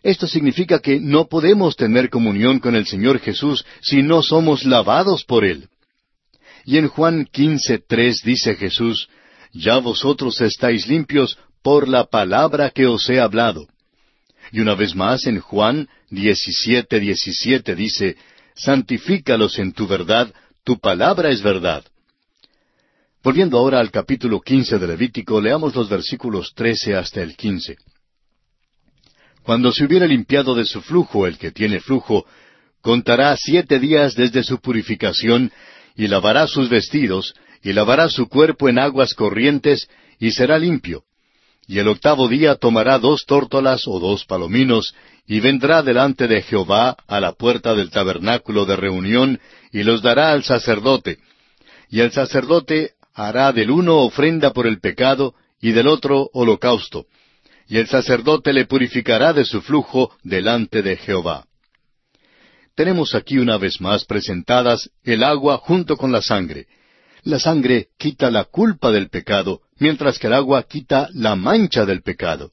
[0.03, 5.25] Esto significa que no podemos tener comunión con el Señor Jesús si no somos lavados
[5.25, 5.69] por Él.
[6.65, 9.09] Y en Juan quince tres dice Jesús,
[9.53, 13.67] Ya vosotros estáis limpios por la palabra que os he hablado.
[14.53, 18.17] Y una vez más en Juan diecisiete diecisiete dice,
[18.63, 20.33] Santifícalos en tu verdad,
[20.65, 21.83] tu palabra es verdad.
[23.23, 27.79] Volviendo ahora al capítulo quince de Levítico, leamos los versículos trece hasta el quince.
[29.43, 32.27] Cuando se hubiera limpiado de su flujo el que tiene flujo,
[32.83, 35.51] contará siete días desde su purificación,
[35.97, 41.05] y lavará sus vestidos, y lavará su cuerpo en aguas corrientes, y será limpio.
[41.71, 44.93] Y el octavo día tomará dos tórtolas o dos palominos,
[45.25, 49.39] y vendrá delante de Jehová a la puerta del tabernáculo de reunión,
[49.71, 51.19] y los dará al sacerdote.
[51.89, 57.07] Y el sacerdote hará del uno ofrenda por el pecado, y del otro holocausto
[57.71, 61.47] y el sacerdote le purificará de su flujo delante de Jehová.
[62.75, 66.67] Tenemos aquí una vez más presentadas el agua junto con la sangre.
[67.25, 72.03] La sangre quita la culpa del pecado, mientras que el agua quita la mancha del
[72.03, 72.53] pecado.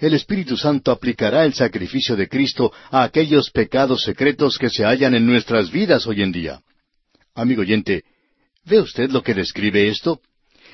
[0.00, 5.14] El Espíritu Santo aplicará el sacrificio de Cristo a aquellos pecados secretos que se hallan
[5.14, 6.60] en nuestras vidas hoy en día.
[7.34, 8.04] Amigo oyente,
[8.64, 10.20] ¿ve usted lo que describe esto?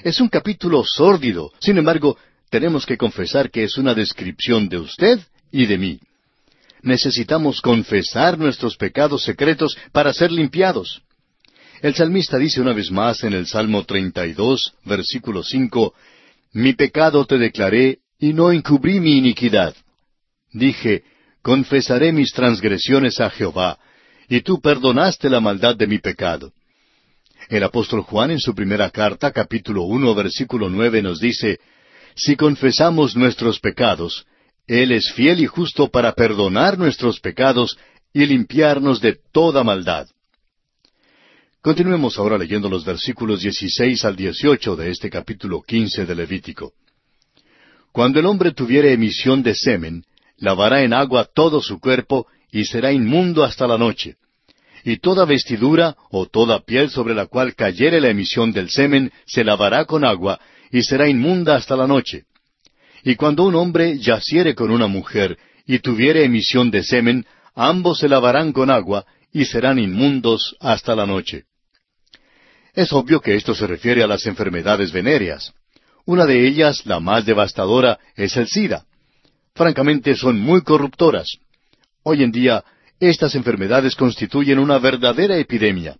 [0.03, 2.17] Es un capítulo sórdido, sin embargo,
[2.49, 5.21] tenemos que confesar que es una descripción de usted
[5.53, 6.01] y de mí.
[6.83, 11.03] Necesitamos confesar nuestros pecados secretos para ser limpiados.
[11.83, 15.95] El salmista dice una vez más en el Salmo 32, versículo 5,
[16.53, 19.75] Mi pecado te declaré y no encubrí mi iniquidad.
[20.53, 21.05] Dije,
[21.41, 23.79] confesaré mis transgresiones a Jehová,
[24.29, 26.53] y tú perdonaste la maldad de mi pecado.
[27.49, 31.61] El apóstol Juan en su primera carta, capítulo uno, versículo nueve, nos dice,
[32.15, 34.27] si confesamos nuestros pecados,
[34.67, 37.79] Él es fiel y justo para perdonar nuestros pecados
[38.13, 40.09] y limpiarnos de toda maldad.
[41.63, 46.73] Continuemos ahora leyendo los versículos 16 al 18 de este capítulo 15 de Levítico.
[47.93, 50.05] Cuando el hombre tuviere emisión de semen,
[50.39, 54.17] lavará en agua todo su cuerpo y será inmundo hasta la noche.
[54.85, 59.45] Y toda vestidura o toda piel sobre la cual cayere la emisión del semen se
[59.45, 60.41] lavará con agua
[60.73, 62.25] y será inmunda hasta la noche.
[63.05, 68.09] Y cuando un hombre yaciere con una mujer y tuviere emisión de semen, ambos se
[68.09, 71.50] lavarán con agua y serán inmundos hasta la noche.
[72.75, 75.53] Es obvio que esto se refiere a las enfermedades venéreas.
[76.05, 78.85] Una de ellas, la más devastadora, es el SIDA.
[79.55, 81.39] Francamente, son muy corruptoras.
[82.03, 82.65] Hoy en día,
[82.99, 85.97] estas enfermedades constituyen una verdadera epidemia.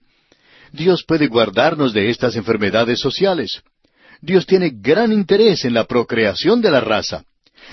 [0.73, 3.63] Dios puede guardarnos de estas enfermedades sociales.
[4.21, 7.25] Dios tiene gran interés en la procreación de la raza.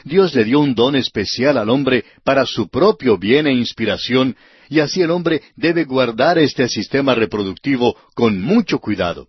[0.03, 4.35] Dios le dio un don especial al hombre para su propio bien e inspiración,
[4.69, 9.27] y así el hombre debe guardar este sistema reproductivo con mucho cuidado.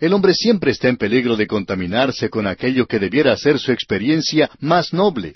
[0.00, 4.50] El hombre siempre está en peligro de contaminarse con aquello que debiera ser su experiencia
[4.60, 5.34] más noble.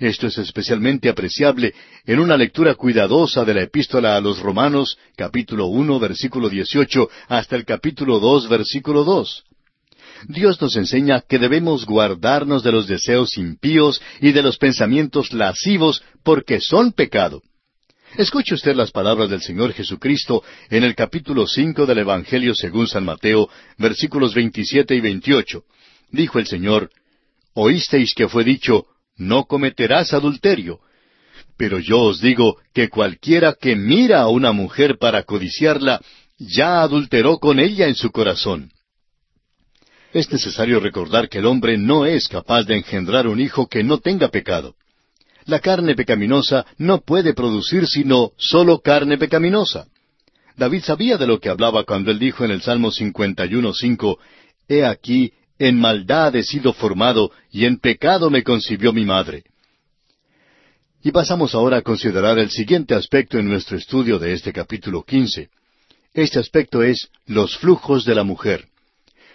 [0.00, 5.66] Esto es especialmente apreciable en una lectura cuidadosa de la epístola a los Romanos, capítulo
[5.66, 9.44] uno, versículo dieciocho, hasta el capítulo dos, versículo dos.
[10.28, 16.02] Dios nos enseña que debemos guardarnos de los deseos impíos y de los pensamientos lascivos
[16.22, 17.42] porque son pecado.
[18.16, 23.04] Escuche usted las palabras del Señor Jesucristo en el capítulo cinco del Evangelio según San
[23.04, 25.64] Mateo, versículos veintisiete y veintiocho.
[26.10, 26.90] Dijo el Señor,
[27.52, 28.86] Oísteis que fue dicho,
[29.18, 30.80] no cometerás adulterio.
[31.58, 36.00] Pero yo os digo que cualquiera que mira a una mujer para codiciarla,
[36.38, 38.70] ya adulteró con ella en su corazón.
[40.14, 43.98] Es necesario recordar que el hombre no es capaz de engendrar un hijo que no
[43.98, 44.74] tenga pecado.
[45.46, 49.86] La carne pecaminosa no puede producir sino solo carne pecaminosa.
[50.56, 54.18] David sabía de lo que hablaba cuando él dijo en el Salmo 51.5,
[54.68, 59.44] He aquí, en maldad he sido formado, y en pecado me concibió mi madre.
[61.02, 65.48] Y pasamos ahora a considerar el siguiente aspecto en nuestro estudio de este capítulo 15.
[66.14, 68.66] Este aspecto es los flujos de la mujer.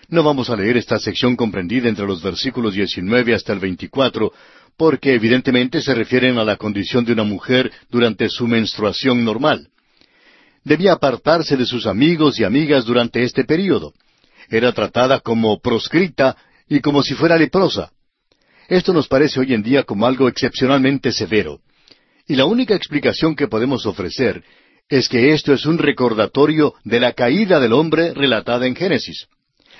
[0.10, 4.34] No vamos a leer esta sección comprendida entre los versículos 19 hasta el 24,
[4.77, 9.69] porque evidentemente se refieren a la condición de una mujer durante su menstruación normal.
[10.63, 13.93] Debía apartarse de sus amigos y amigas durante este período.
[14.49, 17.91] Era tratada como proscrita y como si fuera leprosa.
[18.67, 21.60] Esto nos parece hoy en día como algo excepcionalmente severo.
[22.27, 24.43] Y la única explicación que podemos ofrecer
[24.88, 29.27] es que esto es un recordatorio de la caída del hombre relatada en Génesis.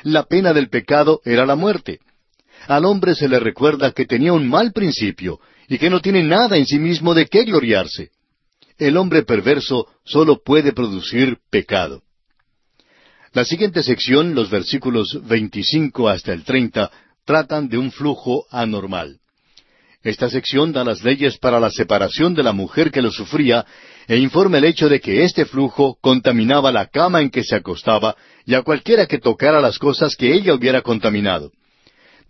[0.04, 2.00] La pena del pecado era la muerte.
[2.68, 6.58] Al hombre se le recuerda que tenía un mal principio y que no tiene nada
[6.58, 8.10] en sí mismo de qué gloriarse.
[8.78, 12.02] El hombre perverso solo puede producir pecado.
[13.34, 16.92] La siguiente sección, los versículos 25 hasta el 30,
[17.24, 19.20] tratan de un flujo anormal.
[20.04, 23.66] Esta sección da las leyes para la separación de la mujer que lo sufría
[24.08, 28.16] e informa el hecho de que este flujo contaminaba la cama en que se acostaba
[28.46, 31.52] y a cualquiera que tocara las cosas que ella hubiera contaminado.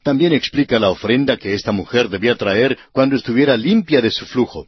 [0.03, 4.65] También explica la ofrenda que esta mujer debía traer cuando estuviera limpia de su flujo.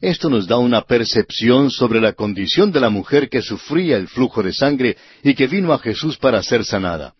[0.00, 4.42] Esto nos da una percepción sobre la condición de la mujer que sufría el flujo
[4.42, 7.14] de sangre y que vino a Jesús para ser sanada.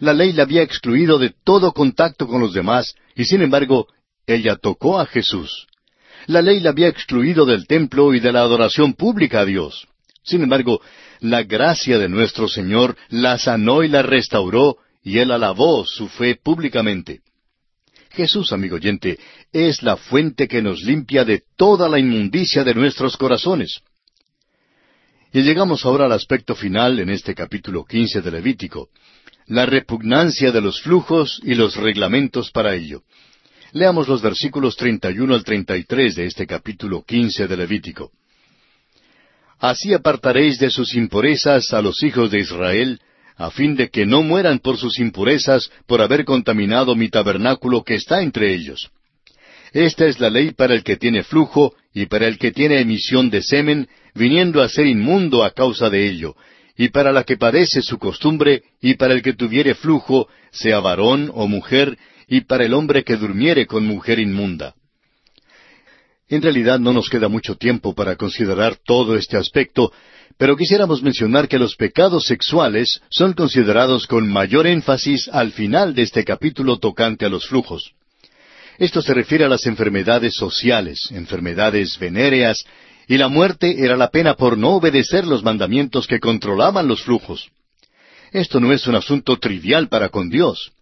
[0.00, 3.86] La ley la había excluido de todo contacto con los demás y sin embargo
[4.26, 5.68] ella tocó a Jesús.
[6.26, 9.86] La ley la había excluido del templo y de la adoración pública a Dios.
[10.24, 10.80] Sin embargo,
[11.20, 16.34] la gracia de nuestro Señor la sanó y la restauró y él alabó su fe
[16.34, 17.20] públicamente.
[18.10, 19.20] Jesús, amigo oyente,
[19.52, 23.82] es la fuente que nos limpia de toda la inmundicia de nuestros corazones.
[25.32, 28.88] Y llegamos ahora al aspecto final en este capítulo quince de Levítico,
[29.46, 33.04] la repugnancia de los flujos y los reglamentos para ello.
[33.70, 37.56] Leamos los versículos treinta y uno al treinta y tres de este capítulo quince de
[37.56, 38.10] Levítico.
[39.60, 43.00] Así apartaréis de sus impurezas a los hijos de Israel,
[43.36, 47.94] a fin de que no mueran por sus impurezas por haber contaminado mi tabernáculo que
[47.94, 48.90] está entre ellos.
[49.72, 53.28] Esta es la ley para el que tiene flujo y para el que tiene emisión
[53.28, 56.34] de semen, viniendo a ser inmundo a causa de ello,
[56.76, 61.30] y para la que padece su costumbre, y para el que tuviere flujo, sea varón
[61.34, 64.74] o mujer, y para el hombre que durmiere con mujer inmunda.
[66.28, 69.92] En realidad no nos queda mucho tiempo para considerar todo este aspecto,
[70.38, 76.02] pero quisiéramos mencionar que los pecados sexuales son considerados con mayor énfasis al final de
[76.02, 77.92] este capítulo tocante a los flujos.
[78.78, 82.64] Esto se refiere a las enfermedades sociales, enfermedades venéreas,
[83.08, 87.48] y la muerte era la pena por no obedecer los mandamientos que controlaban los flujos.
[88.32, 90.72] Esto no es un asunto trivial para con Dios.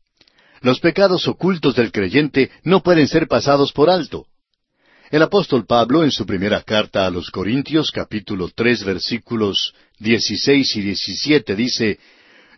[0.61, 4.27] Los pecados ocultos del creyente no pueden ser pasados por alto.
[5.15, 10.81] El apóstol Pablo en su primera carta a los Corintios capítulo tres versículos dieciséis y
[10.81, 12.01] diecisiete dice,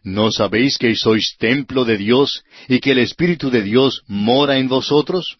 [0.02, 4.68] ¿No sabéis que sois templo de Dios y que el Espíritu de Dios mora en
[4.68, 5.36] vosotros?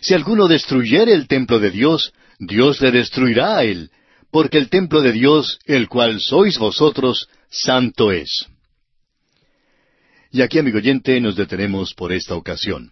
[0.00, 3.92] Si alguno destruyere el templo de Dios, Dios le destruirá a él,
[4.32, 8.48] porque el templo de Dios, el cual sois vosotros, santo es.
[10.32, 12.90] Y aquí, amigo oyente, nos detenemos por esta ocasión.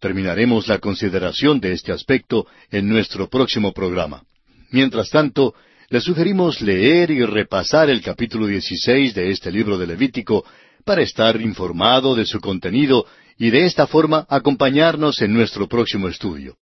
[0.00, 4.22] Terminaremos la consideración de este aspecto en nuestro próximo programa.
[4.70, 5.54] Mientras tanto,
[5.90, 10.44] le sugerimos leer y repasar el capítulo 16 de este libro de Levítico
[10.84, 13.04] para estar informado de su contenido
[13.36, 16.56] y de esta forma acompañarnos en nuestro próximo estudio.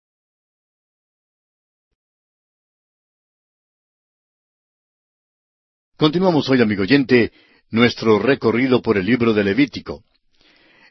[5.97, 7.33] Continuamos hoy, amigo oyente,
[7.71, 10.05] nuestro recorrido por el libro de Levítico.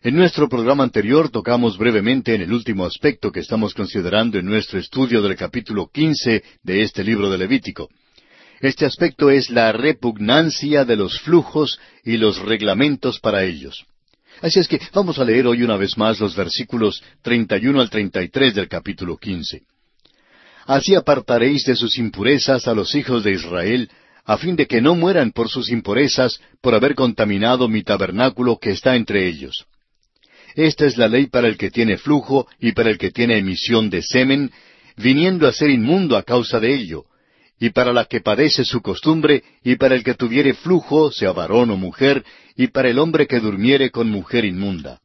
[0.05, 4.77] En nuestro programa anterior tocamos brevemente en el último aspecto que estamos considerando en nuestro
[4.77, 7.87] estudio del capítulo quince de este libro de Levítico.
[8.59, 13.85] Este aspecto es la repugnancia de los flujos y los reglamentos para ellos.
[14.41, 18.55] Así es que vamos a leer hoy una vez más los versículos 31 al 33
[18.55, 19.61] del capítulo quince.
[20.65, 23.89] Así apartaréis de sus impurezas a los hijos de Israel,
[24.25, 28.71] a fin de que no mueran por sus impurezas por haber contaminado mi tabernáculo que
[28.71, 29.65] está entre ellos.
[30.55, 33.89] Esta es la ley para el que tiene flujo y para el que tiene emisión
[33.89, 34.51] de semen,
[34.97, 37.05] viniendo a ser inmundo a causa de ello,
[37.59, 41.71] y para la que padece su costumbre, y para el que tuviere flujo, sea varón
[41.71, 42.23] o mujer,
[42.55, 44.99] y para el hombre que durmiere con mujer inmunda.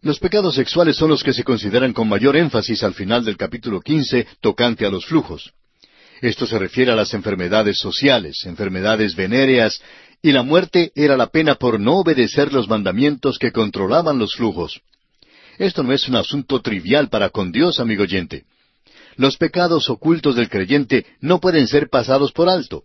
[0.00, 3.80] Los pecados sexuales son los que se consideran con mayor énfasis al final del capítulo
[3.80, 5.52] quince tocante a los flujos.
[6.20, 9.80] Esto se refiere a las enfermedades sociales, enfermedades venéreas
[10.22, 14.80] y la muerte era la pena por no obedecer los mandamientos que controlaban los flujos.
[15.58, 18.44] Esto no es un asunto trivial para con Dios, amigo oyente.
[19.16, 22.84] Los pecados ocultos del creyente no pueden ser pasados por alto.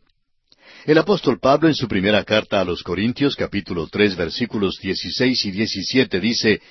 [0.86, 5.52] El apóstol Pablo en su primera carta a los Corintios capítulo tres versículos dieciséis y
[5.52, 6.62] diecisiete dice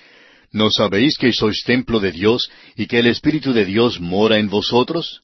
[0.50, 4.50] ¿No sabéis que sois templo de Dios y que el Espíritu de Dios mora en
[4.50, 5.22] vosotros?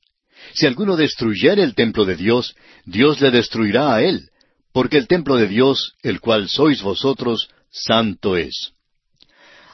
[0.55, 2.55] Si alguno destruyere el templo de Dios,
[2.87, 4.31] Dios le destruirá a él,
[4.73, 8.73] porque el templo de Dios, el cual sois vosotros, santo es.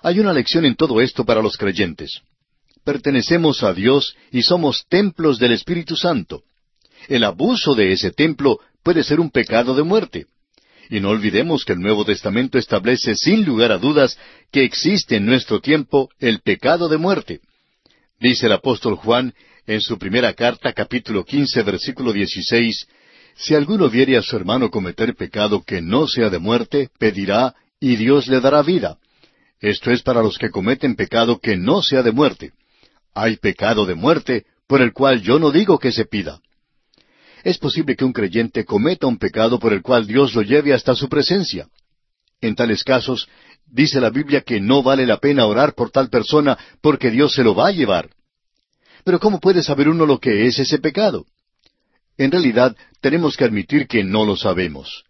[0.03, 2.21] Hay una lección en todo esto para los creyentes.
[2.85, 6.43] Pertenecemos a Dios y somos templos del Espíritu Santo.
[7.09, 10.27] El abuso de ese templo puede ser un pecado de muerte.
[10.91, 14.19] Y no olvidemos que el Nuevo Testamento establece sin lugar a dudas
[14.53, 17.41] que existe en nuestro tiempo el pecado de muerte.
[18.21, 19.35] Dice el apóstol Juan
[19.67, 22.87] en su primera carta capítulo quince versículo dieciséis
[23.37, 27.97] si alguno viere a su hermano cometer pecado que no sea de muerte, pedirá, y
[27.97, 28.99] Dios le dará vida.
[29.61, 32.53] Esto es para los que cometen pecado que no sea de muerte.
[33.15, 36.41] Hay pecado de muerte, por el cual yo no digo que se pida.
[37.43, 40.95] Es posible que un creyente cometa un pecado por el cual Dios lo lleve hasta
[40.95, 41.69] su presencia.
[42.41, 43.29] En tales casos,
[43.67, 47.45] dice la Biblia que no vale la pena orar por tal persona porque Dios se
[47.45, 48.11] lo va a llevar.
[49.05, 51.27] Pero ¿cómo puede saber uno lo que es ese pecado?
[52.17, 55.05] En realidad, tenemos que admitir que no lo sabemos.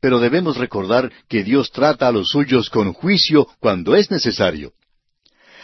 [0.00, 4.72] Pero debemos recordar que Dios trata a los suyos con juicio cuando es necesario.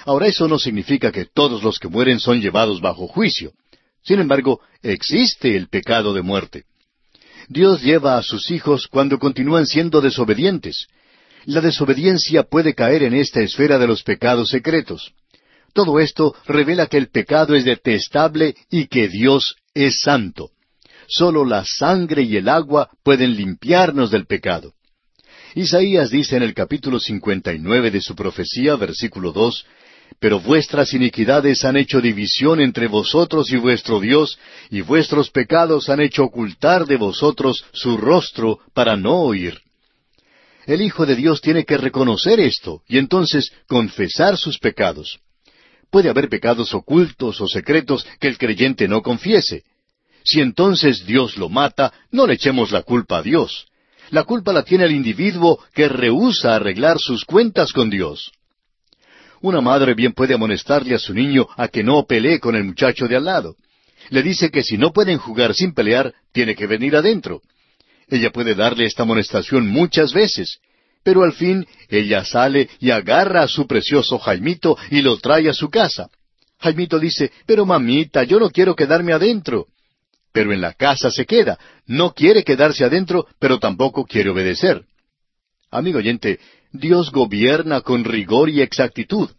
[0.04, 3.52] Ahora eso no significa que todos los que mueren son llevados bajo juicio.
[4.04, 6.64] Sin embargo, existe el pecado de muerte.
[7.48, 10.86] Dios lleva a sus hijos cuando continúan siendo desobedientes.
[11.44, 15.12] La desobediencia puede caer en esta esfera de los pecados secretos.
[15.72, 20.50] Todo esto revela que el pecado es detestable y que Dios es santo.
[21.08, 24.74] Solo la sangre y el agua pueden limpiarnos del pecado.
[25.54, 29.64] Isaías dice en el capítulo 59 de su profecía, versículo 2,
[30.20, 34.38] Pero vuestras iniquidades han hecho división entre vosotros y vuestro Dios,
[34.70, 39.60] y vuestros pecados han hecho ocultar de vosotros su rostro para no oír.
[40.66, 45.20] El Hijo de Dios tiene que reconocer esto y entonces confesar sus pecados.
[45.90, 49.62] Puede haber pecados ocultos o secretos que el creyente no confiese.
[50.26, 53.68] Si entonces Dios lo mata, no le echemos la culpa a Dios.
[54.10, 58.32] La culpa la tiene el individuo que rehúsa arreglar sus cuentas con Dios.
[59.40, 63.06] Una madre bien puede amonestarle a su niño a que no pelee con el muchacho
[63.06, 63.54] de al lado.
[64.10, 67.40] Le dice que si no pueden jugar sin pelear, tiene que venir adentro.
[68.08, 70.58] Ella puede darle esta amonestación muchas veces,
[71.04, 75.54] pero al fin ella sale y agarra a su precioso Jaimito y lo trae a
[75.54, 76.08] su casa.
[76.58, 79.68] Jaimito dice, pero mamita, yo no quiero quedarme adentro
[80.36, 81.58] pero en la casa se queda.
[81.86, 84.84] No quiere quedarse adentro, pero tampoco quiere obedecer.
[85.70, 86.40] Amigo oyente,
[86.72, 89.30] Dios gobierna con rigor y exactitud.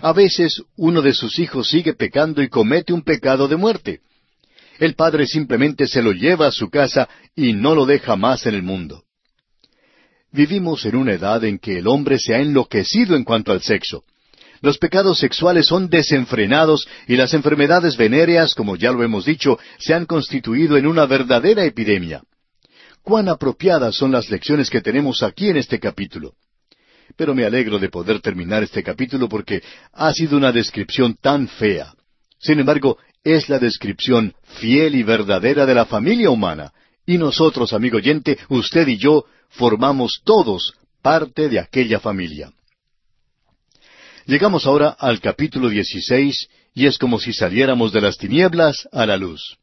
[0.00, 4.00] A veces uno de sus hijos sigue pecando y comete un pecado de muerte.
[4.78, 8.54] El padre simplemente se lo lleva a su casa y no lo deja más en
[8.54, 9.04] el mundo.
[10.30, 14.02] Vivimos en una edad en que el hombre se ha enloquecido en cuanto al sexo.
[14.62, 19.92] Los pecados sexuales son desenfrenados y las enfermedades venéreas, como ya lo hemos dicho, se
[19.92, 22.22] han constituido en una verdadera epidemia.
[23.02, 26.34] cuán apropiadas son las lecciones que tenemos aquí en este capítulo.
[27.16, 29.60] Pero me alegro de poder terminar este capítulo porque
[29.92, 31.92] ha sido una descripción tan fea.
[32.38, 36.72] Sin embargo, es la descripción fiel y verdadera de la familia humana.
[37.04, 42.52] Y nosotros, amigo oyente, usted y yo, formamos todos parte de aquella familia.
[44.32, 49.18] Llegamos ahora al capítulo 16 y es como si saliéramos de las tinieblas a la
[49.18, 49.58] luz.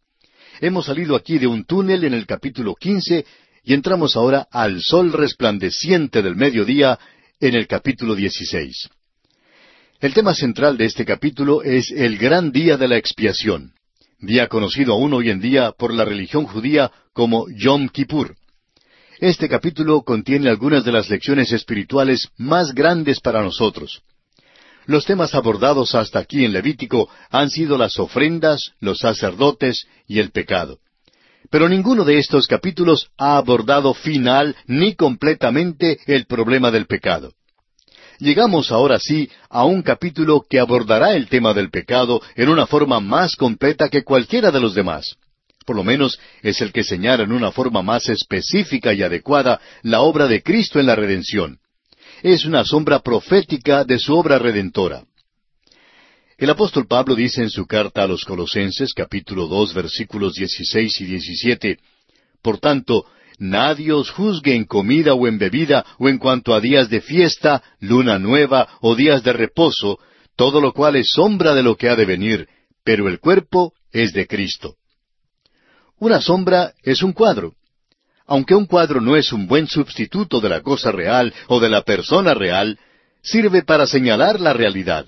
[0.61, 3.25] Hemos salido aquí de un túnel en el capítulo 15
[3.63, 6.99] y entramos ahora al sol resplandeciente del mediodía
[7.39, 8.89] en el capítulo 16.
[10.01, 13.73] El tema central de este capítulo es el gran día de la expiación,
[14.19, 18.35] día conocido aún hoy en día por la religión judía como Yom Kippur.
[19.19, 24.03] Este capítulo contiene algunas de las lecciones espirituales más grandes para nosotros.
[24.89, 30.31] Los temas abordados hasta aquí en Levítico han sido las ofrendas, los sacerdotes y el
[30.31, 30.79] pecado.
[31.51, 37.33] Pero ninguno de estos capítulos ha abordado final ni completamente el problema del pecado.
[38.17, 42.99] Llegamos ahora sí a un capítulo que abordará el tema del pecado en una forma
[42.99, 45.17] más completa que cualquiera de los demás.
[45.67, 50.01] Por lo menos es el que señala en una forma más específica y adecuada la
[50.01, 51.59] obra de Cristo en la redención
[52.23, 55.03] es una sombra profética de su obra redentora.
[56.37, 61.05] El apóstol Pablo dice en su carta a los Colosenses capítulo dos versículos dieciséis y
[61.05, 61.79] diecisiete
[62.41, 63.05] Por tanto,
[63.37, 67.61] nadie os juzgue en comida o en bebida o en cuanto a días de fiesta,
[67.79, 69.99] luna nueva o días de reposo,
[70.37, 72.47] todo lo cual es sombra de lo que ha de venir,
[72.85, 74.75] pero el cuerpo es de Cristo.
[75.97, 77.55] Una sombra es un cuadro.
[78.29, 81.81] Aunque un cuadro no es un buen sustituto de la cosa real o de la
[81.81, 82.77] persona real,
[83.23, 85.07] sirve para señalar la realidad.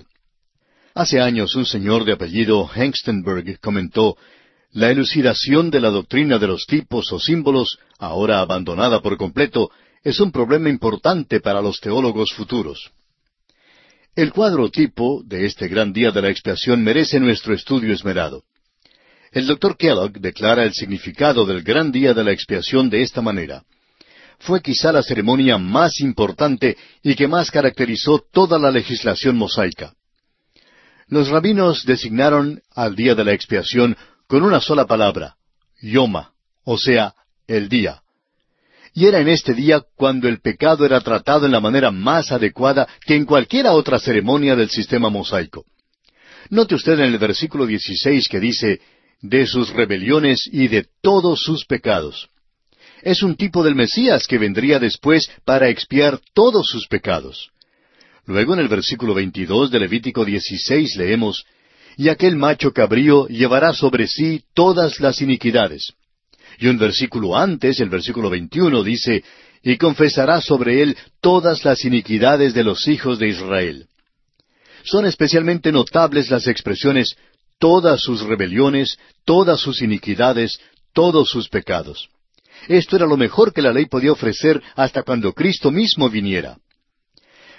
[0.92, 4.16] Hace años un señor de apellido Hengstenberg comentó,
[4.72, 9.70] la elucidación de la doctrina de los tipos o símbolos, ahora abandonada por completo,
[10.02, 12.90] es un problema importante para los teólogos futuros.
[14.16, 18.42] El cuadro tipo de este gran día de la expiación merece nuestro estudio esmerado.
[19.32, 23.64] El doctor Kellogg declara el significado del gran día de la expiación de esta manera.
[24.38, 29.94] Fue quizá la ceremonia más importante y que más caracterizó toda la legislación mosaica.
[31.08, 35.36] Los rabinos designaron al día de la expiación con una sola palabra,
[35.80, 36.32] yoma,
[36.64, 37.14] o sea,
[37.46, 38.02] el día.
[38.92, 42.86] Y era en este día cuando el pecado era tratado en la manera más adecuada
[43.06, 45.64] que en cualquiera otra ceremonia del sistema mosaico.
[46.50, 48.80] Note usted en el versículo 16 que dice,
[49.22, 52.28] de sus rebeliones y de todos sus pecados.
[53.02, 57.50] Es un tipo del Mesías que vendría después para expiar todos sus pecados.
[58.26, 61.44] Luego en el versículo 22 de Levítico 16 leemos,
[61.96, 65.92] Y aquel macho cabrío llevará sobre sí todas las iniquidades.
[66.58, 69.24] Y un versículo antes, el versículo 21, dice,
[69.62, 73.86] Y confesará sobre él todas las iniquidades de los hijos de Israel.
[74.84, 77.16] Son especialmente notables las expresiones
[77.62, 80.58] todas sus rebeliones, todas sus iniquidades,
[80.92, 82.08] todos sus pecados.
[82.66, 86.56] Esto era lo mejor que la ley podía ofrecer hasta cuando Cristo mismo viniera.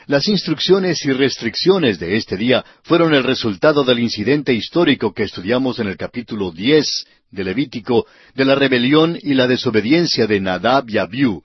[0.05, 5.79] Las instrucciones y restricciones de este día fueron el resultado del incidente histórico que estudiamos
[5.79, 10.97] en el capítulo diez de Levítico de la rebelión y la desobediencia de Nadab y
[10.97, 11.43] Abiú,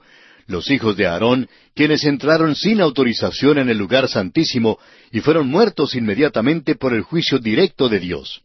[0.48, 4.80] los hijos de Aarón, quienes entraron sin autorización en el lugar santísimo
[5.12, 8.42] y fueron muertos inmediatamente por el juicio directo de Dios.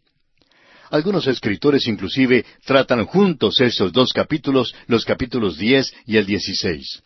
[0.94, 7.02] Algunos escritores inclusive tratan juntos esos dos capítulos, los capítulos diez y el dieciséis.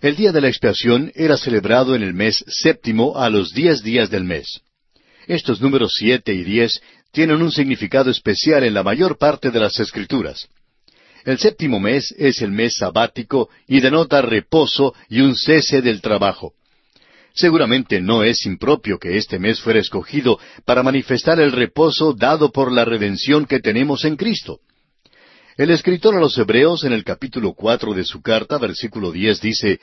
[0.00, 4.08] El día de la expiación era celebrado en el mes séptimo a los diez días
[4.08, 4.60] del mes.
[5.26, 6.80] Estos números siete y diez
[7.10, 10.46] tienen un significado especial en la mayor parte de las escrituras.
[11.24, 16.52] El séptimo mes es el mes sabático y denota reposo y un cese del trabajo.
[17.34, 22.70] Seguramente no es impropio que este mes fuera escogido para manifestar el reposo dado por
[22.70, 24.60] la redención que tenemos en Cristo.
[25.56, 29.80] El escritor a los Hebreos en el capítulo cuatro de su carta, versículo diez, dice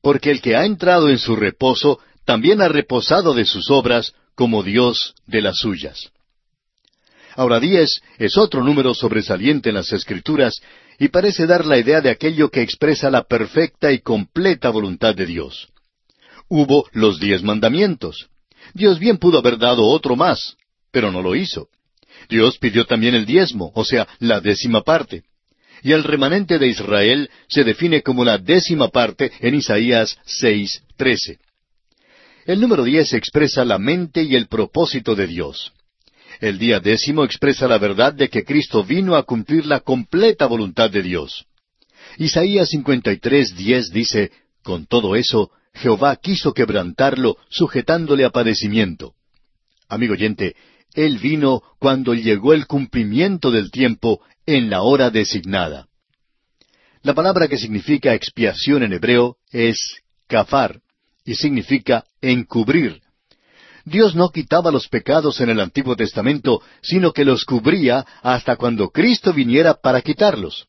[0.00, 4.64] Porque el que ha entrado en su reposo también ha reposado de sus obras, como
[4.64, 6.10] Dios de las suyas.
[7.36, 10.60] Ahora diez es otro número sobresaliente en las Escrituras
[10.98, 15.26] y parece dar la idea de aquello que expresa la perfecta y completa voluntad de
[15.26, 15.71] Dios
[16.52, 18.28] hubo los diez mandamientos.
[18.74, 20.56] Dios bien pudo haber dado otro más,
[20.90, 21.68] pero no lo hizo.
[22.28, 25.22] Dios pidió también el diezmo, o sea, la décima parte.
[25.82, 31.38] Y el remanente de Israel se define como la décima parte en Isaías 6, 13.
[32.44, 35.72] El número diez expresa la mente y el propósito de Dios.
[36.38, 40.90] El día décimo expresa la verdad de que Cristo vino a cumplir la completa voluntad
[40.90, 41.46] de Dios.
[42.18, 44.30] Isaías 53:10 dice,
[44.62, 49.14] Con todo eso, Jehová quiso quebrantarlo, sujetándole a padecimiento.
[49.88, 50.54] Amigo oyente,
[50.94, 55.88] Él vino cuando llegó el cumplimiento del tiempo en la hora designada.
[57.02, 60.80] La palabra que significa expiación en hebreo es kafar
[61.24, 63.00] y significa encubrir.
[63.84, 68.90] Dios no quitaba los pecados en el Antiguo Testamento, sino que los cubría hasta cuando
[68.90, 70.68] Cristo viniera para quitarlos.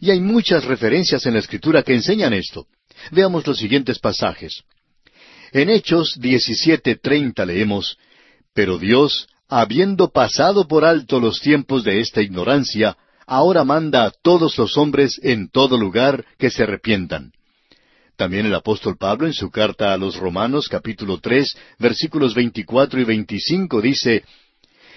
[0.00, 2.66] Y hay muchas referencias en la Escritura que enseñan esto.
[3.10, 4.62] Veamos los siguientes pasajes.
[5.52, 7.98] En Hechos 17:30 leemos,
[8.54, 12.96] Pero Dios, habiendo pasado por alto los tiempos de esta ignorancia,
[13.26, 17.32] ahora manda a todos los hombres en todo lugar que se arrepientan.
[18.16, 23.04] También el apóstol Pablo en su carta a los Romanos capítulo tres versículos veinticuatro y
[23.04, 24.24] veinticinco dice,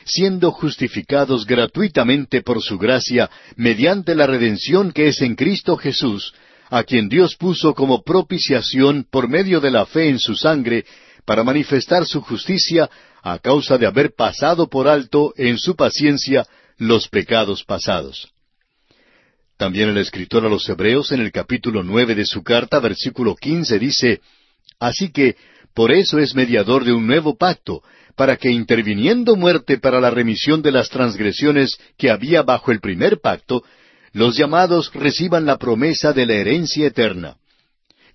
[0.05, 6.33] siendo justificados gratuitamente por su gracia mediante la redención que es en Cristo Jesús,
[6.71, 10.85] a quien Dios puso como propiciación por medio de la fe en su sangre,
[11.25, 12.89] para manifestar su justicia
[13.21, 16.47] a causa de haber pasado por alto en su paciencia
[16.77, 18.31] los pecados pasados.
[19.57, 23.77] También el escritor a los Hebreos en el capítulo nueve de su carta, versículo quince,
[23.77, 24.21] dice,
[24.79, 25.35] Así que,
[25.75, 27.83] por eso es mediador de un nuevo pacto,
[28.15, 33.19] para que interviniendo muerte para la remisión de las transgresiones que había bajo el primer
[33.19, 33.61] pacto,
[34.13, 37.37] los llamados reciban la promesa de la herencia eterna.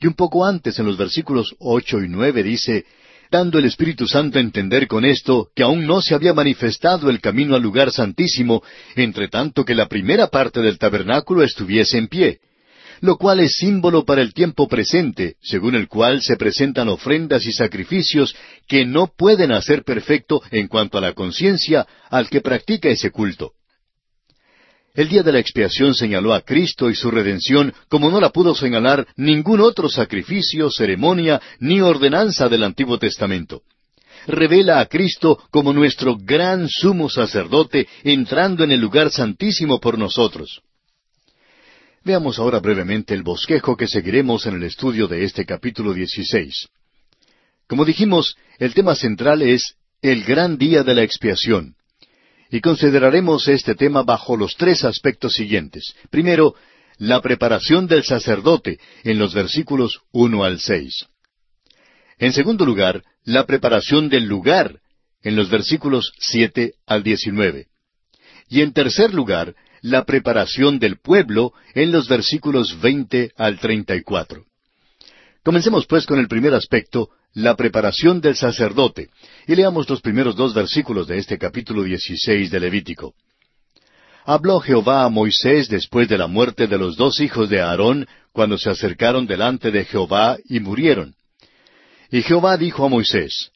[0.00, 2.84] Y un poco antes, en los versículos ocho y nueve, dice,
[3.30, 7.20] dando el Espíritu Santo a entender con esto que aún no se había manifestado el
[7.20, 8.62] camino al lugar santísimo,
[8.94, 12.40] entre tanto que la primera parte del tabernáculo estuviese en pie,
[13.00, 17.52] lo cual es símbolo para el tiempo presente, según el cual se presentan ofrendas y
[17.52, 18.34] sacrificios
[18.68, 23.52] que no pueden hacer perfecto en cuanto a la conciencia al que practica ese culto.
[24.96, 28.54] El día de la expiación señaló a Cristo y su redención como no la pudo
[28.54, 33.60] señalar ningún otro sacrificio, ceremonia ni ordenanza del Antiguo Testamento.
[34.26, 40.62] Revela a Cristo como nuestro gran sumo sacerdote entrando en el lugar santísimo por nosotros.
[42.02, 46.68] Veamos ahora brevemente el bosquejo que seguiremos en el estudio de este capítulo 16.
[47.68, 51.76] Como dijimos, el tema central es el gran día de la expiación
[52.50, 55.94] y consideraremos este tema bajo los tres aspectos siguientes.
[56.10, 56.54] Primero,
[56.98, 61.06] la preparación del sacerdote en los versículos uno al seis.
[62.18, 64.80] En segundo lugar, la preparación del lugar
[65.22, 67.66] en los versículos siete al diecinueve.
[68.48, 74.02] Y en tercer lugar, la preparación del pueblo en los versículos veinte al treinta y
[74.02, 74.44] cuatro.
[75.42, 79.10] Comencemos pues con el primer aspecto, la preparación del sacerdote.
[79.46, 83.14] Y leamos los primeros dos versículos de este capítulo 16 de Levítico.
[84.24, 88.56] Habló Jehová a Moisés después de la muerte de los dos hijos de Aarón, cuando
[88.56, 91.14] se acercaron delante de Jehová y murieron.
[92.10, 93.50] Y Jehová dijo a Moisés,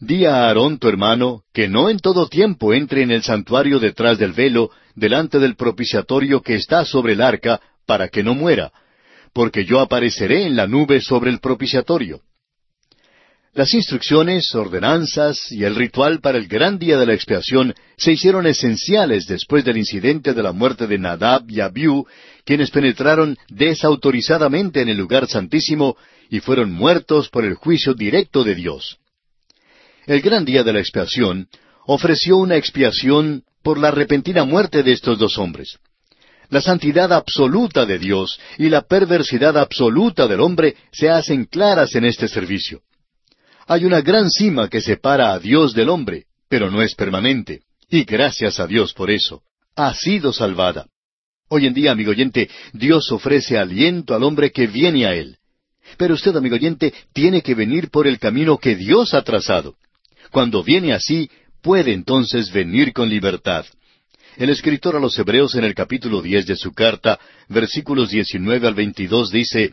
[0.00, 4.18] Di a Aarón tu hermano, que no en todo tiempo entre en el santuario detrás
[4.18, 8.70] del velo, delante del propiciatorio que está sobre el arca, para que no muera,
[9.32, 12.20] porque yo apareceré en la nube sobre el propiciatorio.
[13.54, 18.48] Las instrucciones, ordenanzas y el ritual para el gran día de la expiación se hicieron
[18.48, 22.04] esenciales después del incidente de la muerte de Nadab y Abiú,
[22.44, 25.96] quienes penetraron desautorizadamente en el lugar santísimo
[26.30, 28.98] y fueron muertos por el juicio directo de Dios.
[30.06, 31.48] El gran día de la expiación
[31.86, 35.78] ofreció una expiación por la repentina muerte de estos dos hombres.
[36.50, 42.04] La santidad absoluta de Dios y la perversidad absoluta del hombre se hacen claras en
[42.04, 42.82] este servicio.
[43.66, 47.62] Hay una gran cima que separa a Dios del hombre, pero no es permanente.
[47.90, 49.42] Y gracias a Dios por eso.
[49.76, 50.86] Ha sido salvada.
[51.48, 55.36] Hoy en día, amigo oyente, Dios ofrece aliento al hombre que viene a Él.
[55.96, 59.76] Pero usted, amigo oyente, tiene que venir por el camino que Dios ha trazado.
[60.30, 61.30] Cuando viene así,
[61.62, 63.64] puede entonces venir con libertad.
[64.36, 68.74] El escritor a los Hebreos en el capítulo diez de su carta, versículos diecinueve al
[68.74, 69.72] veintidós dice,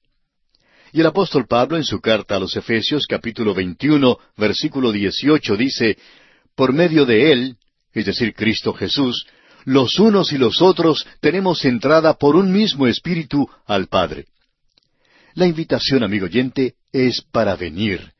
[0.93, 5.97] Y el apóstol Pablo en su carta a los Efesios capítulo 21 versículo 18 dice,
[6.55, 7.55] Por medio de Él,
[7.93, 9.25] es decir, Cristo Jesús,
[9.63, 14.25] los unos y los otros tenemos entrada por un mismo espíritu al Padre.
[15.33, 18.11] La invitación, amigo oyente, es para venir.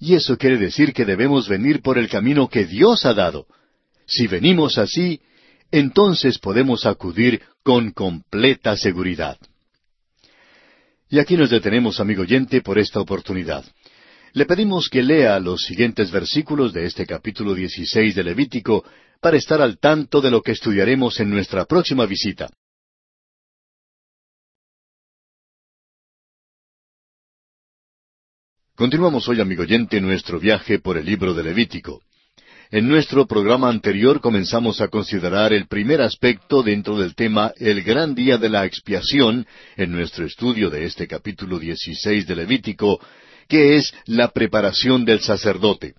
[0.00, 3.46] Y eso quiere decir que debemos venir por el camino que Dios ha dado.
[4.06, 5.20] Si venimos así,
[5.70, 9.38] entonces podemos acudir con completa seguridad.
[11.14, 13.64] Y aquí nos detenemos, amigo oyente, por esta oportunidad.
[14.32, 18.84] Le pedimos que lea los siguientes versículos de este capítulo 16 de Levítico
[19.20, 22.50] para estar al tanto de lo que estudiaremos en nuestra próxima visita.
[28.74, 32.02] Continuamos hoy, amigo oyente, nuestro viaje por el libro de Levítico.
[32.74, 38.16] En nuestro programa anterior comenzamos a considerar el primer aspecto dentro del tema El gran
[38.16, 39.46] día de la expiación
[39.76, 42.98] en nuestro estudio de este capítulo 16 de Levítico,
[43.48, 45.94] que es la preparación del sacerdote.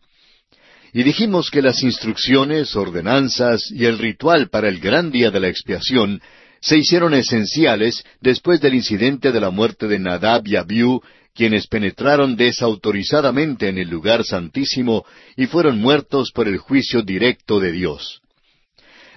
[0.91, 5.47] Y dijimos que las instrucciones, ordenanzas y el ritual para el gran día de la
[5.47, 6.19] expiación
[6.59, 11.01] se hicieron esenciales después del incidente de la muerte de Nadab y Abiú
[11.35, 15.05] quienes penetraron desautorizadamente en el lugar santísimo
[15.35, 18.21] y fueron muertos por el juicio directo de Dios.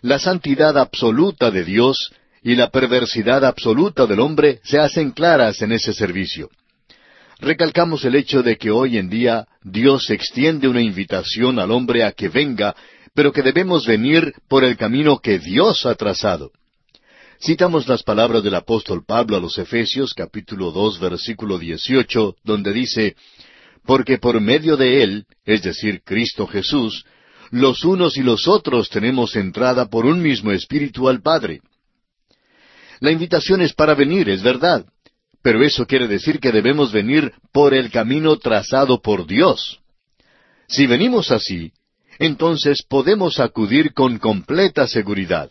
[0.03, 2.13] La santidad absoluta de Dios
[2.43, 6.51] y la perversidad absoluta del hombre se hacen claras en ese servicio.
[7.41, 12.11] Recalcamos el hecho de que hoy en día Dios extiende una invitación al hombre a
[12.11, 12.75] que venga,
[13.15, 16.51] pero que debemos venir por el camino que Dios ha trazado.
[17.41, 23.15] Citamos las palabras del apóstol Pablo a los Efesios capítulo dos versículo dieciocho, donde dice,
[23.87, 27.05] Porque por medio de Él, es decir, Cristo Jesús,
[27.53, 31.61] los unos y los otros tenemos entrada por un mismo Espíritu al Padre.
[32.99, 34.85] La invitación es para venir, es verdad,
[35.41, 39.79] pero eso quiere decir que debemos venir por el camino trazado por Dios.
[40.67, 41.73] Si venimos así,
[42.19, 45.51] entonces podemos acudir con completa seguridad.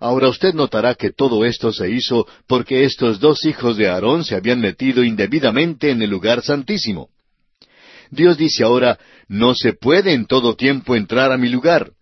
[0.00, 4.36] Ahora usted notará que todo esto se hizo porque estos dos hijos de Aarón se
[4.36, 7.08] habían metido indebidamente en el lugar santísimo.
[8.10, 11.92] Dios dice ahora, no se puede en todo tiempo entrar a mi lugar.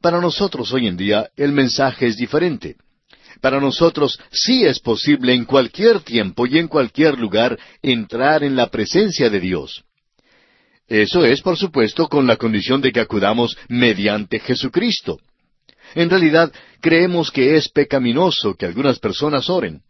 [0.00, 2.76] Para nosotros hoy en día el mensaje es diferente.
[3.40, 8.68] Para nosotros sí es posible en cualquier tiempo y en cualquier lugar entrar en la
[8.68, 9.84] presencia de Dios.
[10.88, 15.18] Eso es, por supuesto, con la condición de que acudamos mediante Jesucristo.
[15.94, 19.82] En realidad, creemos que es pecaminoso que algunas personas oren.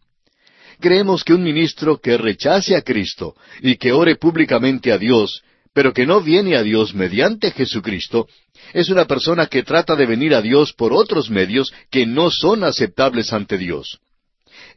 [0.79, 5.43] Creemos que un ministro que rechace a Cristo y que ore públicamente a Dios,
[5.73, 8.27] pero que no viene a Dios mediante Jesucristo,
[8.73, 12.63] es una persona que trata de venir a Dios por otros medios que no son
[12.63, 13.99] aceptables ante Dios.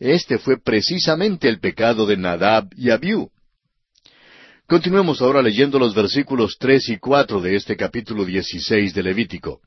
[0.01, 3.31] Este fue precisamente el pecado de Nadab y Abiú.
[4.67, 9.61] Continuemos ahora leyendo los versículos tres y cuatro de este capítulo dieciséis de Levítico.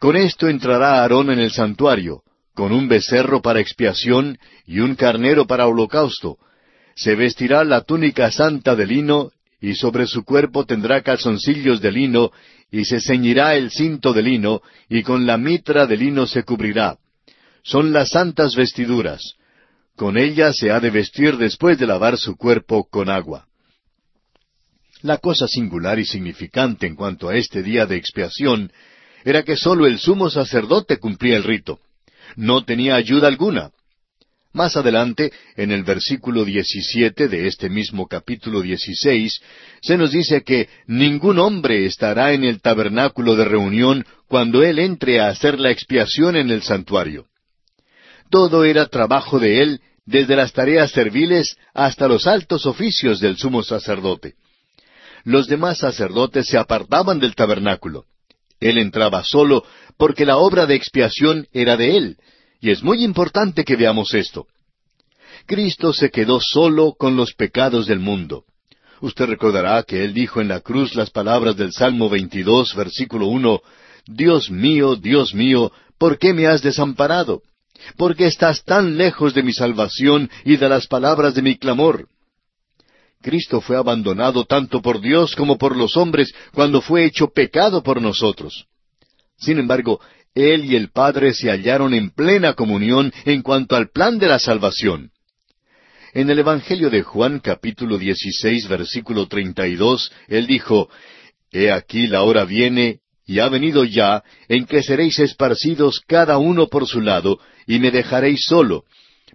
[0.00, 2.22] Con esto entrará Aarón en el santuario,
[2.54, 6.38] con un becerro para expiación y un carnero para holocausto.
[6.96, 9.30] Se vestirá la túnica santa de lino,
[9.60, 12.30] y sobre su cuerpo tendrá calzoncillos de lino,
[12.72, 16.96] y se ceñirá el cinto de lino, y con la mitra de lino se cubrirá.
[17.62, 19.34] Son las santas vestiduras.
[19.96, 23.48] Con ellas se ha de vestir después de lavar su cuerpo con agua.
[25.02, 28.72] La cosa singular y significante en cuanto a este día de expiación
[29.24, 31.80] era que sólo el sumo sacerdote cumplía el rito.
[32.36, 33.70] No tenía ayuda alguna.
[34.52, 39.40] Más adelante, en el versículo 17 de este mismo capítulo 16,
[39.80, 45.20] se nos dice que ningún hombre estará en el tabernáculo de reunión cuando él entre
[45.20, 47.26] a hacer la expiación en el santuario.
[48.28, 53.62] Todo era trabajo de él, desde las tareas serviles hasta los altos oficios del sumo
[53.62, 54.34] sacerdote.
[55.22, 58.06] Los demás sacerdotes se apartaban del tabernáculo.
[58.60, 59.64] Él entraba solo
[59.96, 62.16] porque la obra de expiación era de Él,
[62.60, 64.46] y es muy importante que veamos esto.
[65.46, 68.44] Cristo se quedó solo con los pecados del mundo.
[69.00, 73.60] Usted recordará que Él dijo en la cruz las palabras del Salmo 22, versículo 1,
[74.06, 77.42] Dios mío, Dios mío, ¿por qué me has desamparado?
[77.96, 82.08] ¿Por qué estás tan lejos de mi salvación y de las palabras de mi clamor?
[83.22, 88.00] Cristo fue abandonado tanto por Dios como por los hombres cuando fue hecho pecado por
[88.00, 88.66] nosotros.
[89.38, 90.00] Sin embargo,
[90.34, 94.38] Él y el Padre se hallaron en plena comunión en cuanto al plan de la
[94.38, 95.10] salvación.
[96.12, 100.88] En el Evangelio de Juan capítulo 16 versículo 32, Él dijo,
[101.52, 106.68] He aquí la hora viene, y ha venido ya, en que seréis esparcidos cada uno
[106.68, 108.84] por su lado, y me dejaréis solo.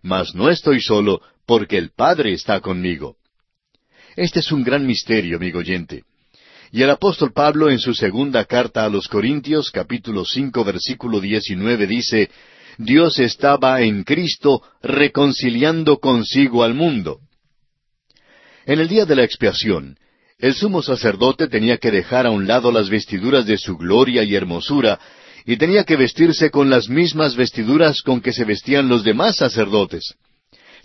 [0.02, 3.16] Mas no estoy solo, porque el Padre está conmigo.
[4.16, 6.04] Este es un gran misterio, amigo oyente.
[6.72, 11.86] Y el apóstol Pablo en su segunda carta a los Corintios, capítulo cinco, versículo diecinueve,
[11.86, 12.30] dice,
[12.78, 17.20] Dios estaba en Cristo reconciliando consigo al mundo.
[18.66, 19.98] En el día de la expiación,
[20.40, 24.36] el sumo sacerdote tenía que dejar a un lado las vestiduras de su gloria y
[24.36, 25.00] hermosura,
[25.46, 30.16] y tenía que vestirse con las mismas vestiduras con que se vestían los demás sacerdotes.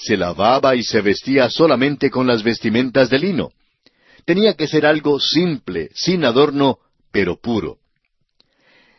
[0.00, 3.50] Se lavaba y se vestía solamente con las vestimentas de lino.
[4.24, 6.78] Tenía que ser algo simple, sin adorno,
[7.12, 7.76] pero puro.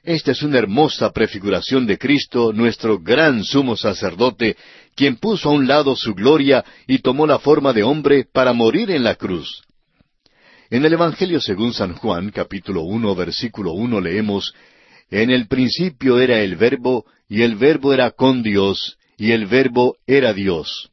[0.04, 4.58] Esta es una hermosa prefiguración de Cristo, nuestro gran sumo sacerdote,
[4.96, 8.92] quien puso a un lado su gloria y tomó la forma de hombre para morir
[8.92, 9.64] en la cruz.
[10.70, 14.54] En el Evangelio según San Juan, capítulo uno, versículo uno, leemos
[15.10, 19.98] En el principio era el Verbo, y el Verbo era con Dios, y el Verbo
[20.08, 20.91] era Dios.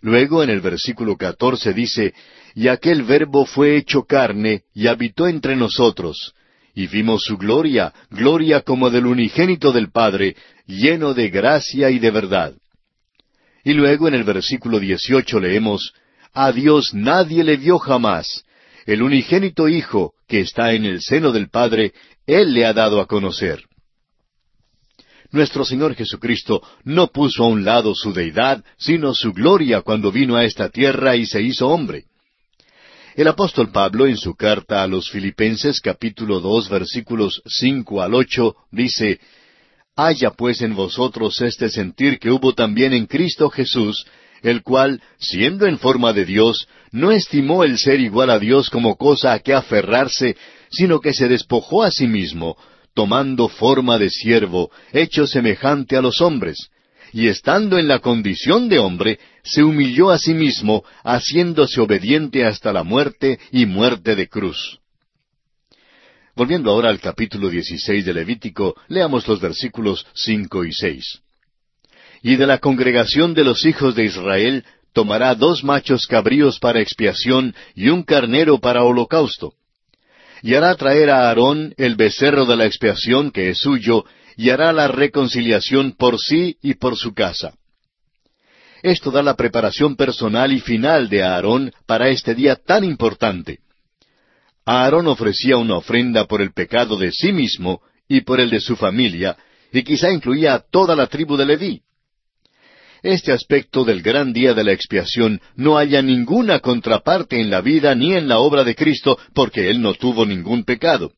[0.00, 2.14] Luego en el versículo catorce dice
[2.54, 6.34] Y aquel Verbo fue hecho carne, y habitó entre nosotros,
[6.74, 10.36] y vimos su gloria, gloria como del unigénito del Padre,
[10.66, 12.54] lleno de gracia y de verdad.
[13.64, 15.92] Y luego en el versículo dieciocho leemos,
[16.32, 18.44] A Dios nadie le vio jamás.
[18.86, 21.92] El unigénito Hijo, que está en el seno del Padre,
[22.26, 23.64] Él le ha dado a conocer.
[25.30, 30.36] Nuestro Señor Jesucristo no puso a un lado su deidad, sino su gloria cuando vino
[30.36, 32.04] a esta tierra y se hizo hombre.
[33.14, 38.54] El apóstol Pablo en su carta a los Filipenses capítulo dos versículos cinco al ocho
[38.70, 39.20] dice
[39.96, 44.06] Haya pues en vosotros este sentir que hubo también en Cristo Jesús,
[44.42, 48.96] el cual, siendo en forma de Dios, no estimó el ser igual a Dios como
[48.96, 50.36] cosa a que aferrarse,
[50.70, 52.56] sino que se despojó a sí mismo,
[52.98, 56.68] tomando forma de siervo, hecho semejante a los hombres,
[57.12, 62.72] y estando en la condición de hombre, se humilló a sí mismo, haciéndose obediente hasta
[62.72, 64.80] la muerte y muerte de cruz.
[66.34, 71.20] Volviendo ahora al capítulo 16 de Levítico, leamos los versículos cinco y seis.
[72.20, 77.54] Y de la congregación de los hijos de Israel tomará dos machos cabríos para expiación
[77.76, 79.54] y un carnero para holocausto.
[80.42, 84.04] Y hará traer a Aarón el becerro de la expiación que es suyo,
[84.36, 87.54] y hará la reconciliación por sí y por su casa.
[88.82, 93.58] Esto da la preparación personal y final de Aarón para este día tan importante.
[94.64, 98.76] Aarón ofrecía una ofrenda por el pecado de sí mismo y por el de su
[98.76, 99.36] familia,
[99.72, 101.82] y quizá incluía a toda la tribu de Leví.
[103.02, 107.94] Este aspecto del gran día de la expiación no haya ninguna contraparte en la vida
[107.94, 111.12] ni en la obra de Cristo, porque Él no tuvo ningún pecado.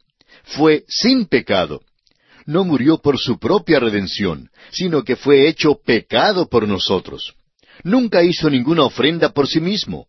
[0.44, 1.80] Fue sin pecado
[2.50, 7.34] no murió por su propia redención, sino que fue hecho pecado por nosotros.
[7.84, 10.06] Nunca hizo ninguna ofrenda por sí mismo.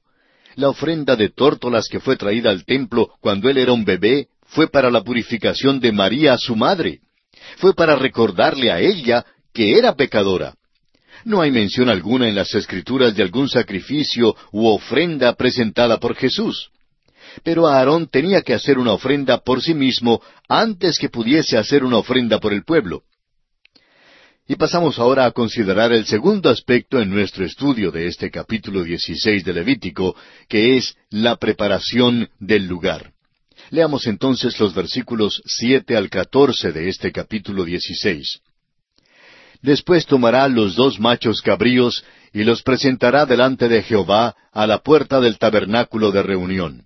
[0.55, 4.67] La ofrenda de tórtolas que fue traída al templo cuando él era un bebé fue
[4.67, 6.99] para la purificación de María, su madre.
[7.57, 10.55] Fue para recordarle a ella que era pecadora.
[11.26, 16.72] No hay mención alguna en las escrituras de algún sacrificio u ofrenda presentada por Jesús.
[17.43, 21.97] Pero Aarón tenía que hacer una ofrenda por sí mismo antes que pudiese hacer una
[21.97, 23.03] ofrenda por el pueblo.
[24.47, 29.45] Y pasamos ahora a considerar el segundo aspecto en nuestro estudio de este capítulo 16
[29.45, 30.15] de Levítico,
[30.49, 33.13] que es la preparación del lugar.
[33.69, 38.41] Leamos entonces los versículos siete al catorce de este capítulo 16.
[39.62, 42.03] Después tomará los dos machos cabríos
[42.34, 46.86] y los presentará delante de Jehová a la puerta del tabernáculo de reunión.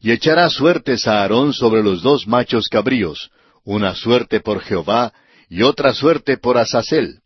[0.00, 3.30] Y echará suertes a Aarón sobre los dos machos cabríos,
[3.64, 5.12] una suerte por Jehová
[5.48, 7.20] y otra suerte por Azazel.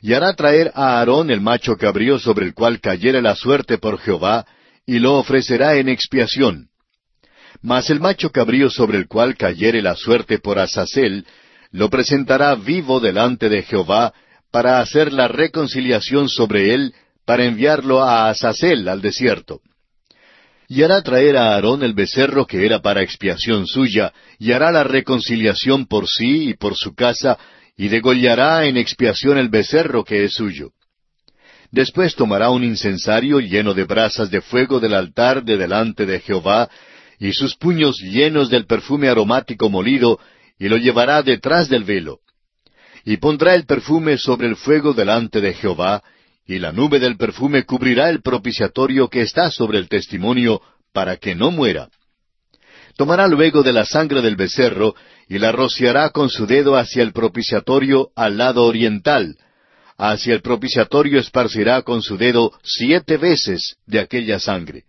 [0.00, 3.98] Y hará traer a Aarón el macho cabrío sobre el cual cayere la suerte por
[3.98, 4.46] Jehová,
[4.86, 6.68] y lo ofrecerá en expiación.
[7.60, 11.24] Mas el macho cabrío sobre el cual cayere la suerte por Azazel,
[11.72, 14.12] lo presentará vivo delante de Jehová,
[14.50, 16.94] para hacer la reconciliación sobre él,
[17.24, 19.60] para enviarlo a Azazel al desierto
[20.72, 24.84] y hará traer a Aarón el becerro que era para expiación suya, y hará la
[24.84, 27.38] reconciliación por sí y por su casa,
[27.76, 30.70] y degollará en expiación el becerro que es suyo.
[31.70, 36.70] Después tomará un incensario lleno de brasas de fuego del altar de delante de Jehová,
[37.18, 40.18] y sus puños llenos del perfume aromático molido,
[40.58, 42.20] y lo llevará detrás del velo.
[43.04, 46.02] Y pondrá el perfume sobre el fuego delante de Jehová,
[46.46, 50.60] y la nube del perfume cubrirá el propiciatorio que está sobre el testimonio,
[50.92, 51.88] para que no muera.
[52.96, 54.94] Tomará luego de la sangre del becerro,
[55.28, 59.36] y la rociará con su dedo hacia el propiciatorio al lado oriental.
[59.96, 64.84] Hacia el propiciatorio esparcirá con su dedo siete veces de aquella sangre.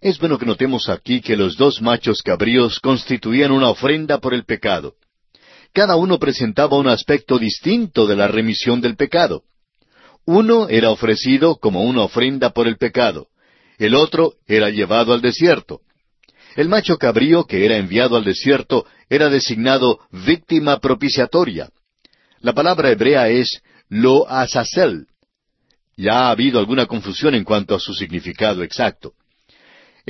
[0.00, 4.44] Es bueno que notemos aquí que los dos machos cabríos constituían una ofrenda por el
[4.44, 4.94] pecado.
[5.72, 9.44] cada uno presentaba un aspecto distinto de la remisión del pecado.
[10.24, 13.28] Uno era ofrecido como una ofrenda por el pecado,
[13.78, 15.80] el otro era llevado al desierto.
[16.56, 21.70] El macho cabrío que era enviado al desierto era designado víctima propiciatoria.
[22.40, 25.06] La palabra hebrea es lo azazel.
[25.96, 29.12] Ya ha habido alguna confusión en cuanto a su significado exacto.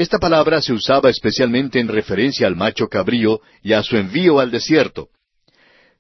[0.01, 4.51] Esta palabra se usaba especialmente en referencia al macho cabrío y a su envío al
[4.51, 5.11] desierto.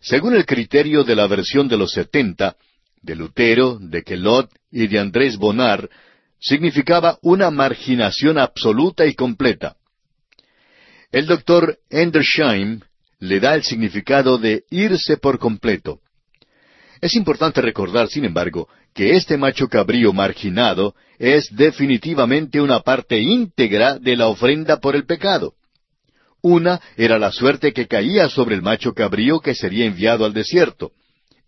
[0.01, 2.57] Según el criterio de la versión de los setenta,
[3.03, 5.91] de Lutero, de Quelot y de Andrés Bonar,
[6.39, 9.77] significaba una marginación absoluta y completa.
[11.13, 12.81] El doctor Endersheim
[13.19, 16.01] le da el significado de irse por completo.
[17.01, 23.99] Es importante recordar, sin embargo, que este macho cabrío marginado es definitivamente una parte íntegra
[23.99, 25.55] de la ofrenda por el pecado.
[26.43, 30.93] Una era la suerte que caía sobre el macho cabrío que sería enviado al desierto,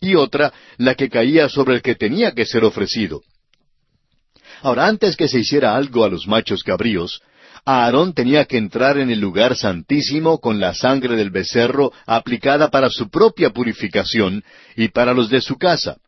[0.00, 3.22] y otra la que caía sobre el que tenía que ser ofrecido.
[4.62, 7.20] Ahora, antes que se hiciera algo a los machos cabríos,
[7.64, 12.90] Aarón tenía que entrar en el lugar santísimo con la sangre del becerro aplicada para
[12.90, 14.42] su propia purificación
[14.76, 15.98] y para los de su casa.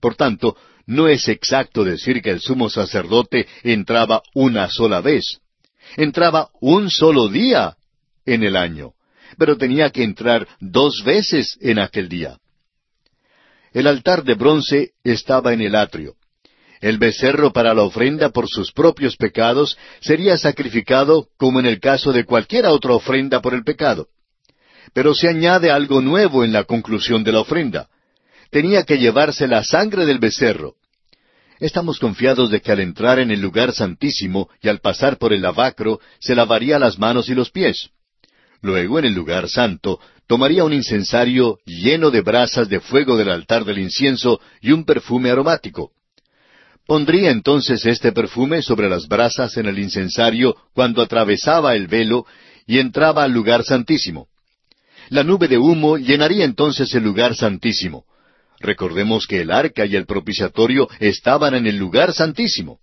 [0.00, 5.40] Por tanto, no es exacto decir que el sumo sacerdote entraba una sola vez.
[5.96, 7.76] Entraba un solo día
[8.24, 8.92] en el año,
[9.36, 12.38] pero tenía que entrar dos veces en aquel día.
[13.72, 16.14] El altar de bronce estaba en el atrio.
[16.84, 22.12] El becerro para la ofrenda por sus propios pecados sería sacrificado como en el caso
[22.12, 24.08] de cualquier otra ofrenda por el pecado.
[24.92, 27.88] Pero se añade algo nuevo en la conclusión de la ofrenda.
[28.50, 30.74] Tenía que llevarse la sangre del becerro.
[31.58, 35.40] Estamos confiados de que al entrar en el lugar santísimo y al pasar por el
[35.40, 37.88] lavacro se lavaría las manos y los pies.
[38.60, 43.64] Luego, en el lugar santo, tomaría un incensario lleno de brasas de fuego del altar
[43.64, 45.90] del incienso y un perfume aromático.
[46.86, 52.26] Pondría entonces este perfume sobre las brasas en el incensario cuando atravesaba el velo
[52.66, 54.28] y entraba al lugar santísimo.
[55.08, 58.04] La nube de humo llenaría entonces el lugar santísimo.
[58.60, 62.80] Recordemos que el arca y el propiciatorio estaban en el lugar santísimo.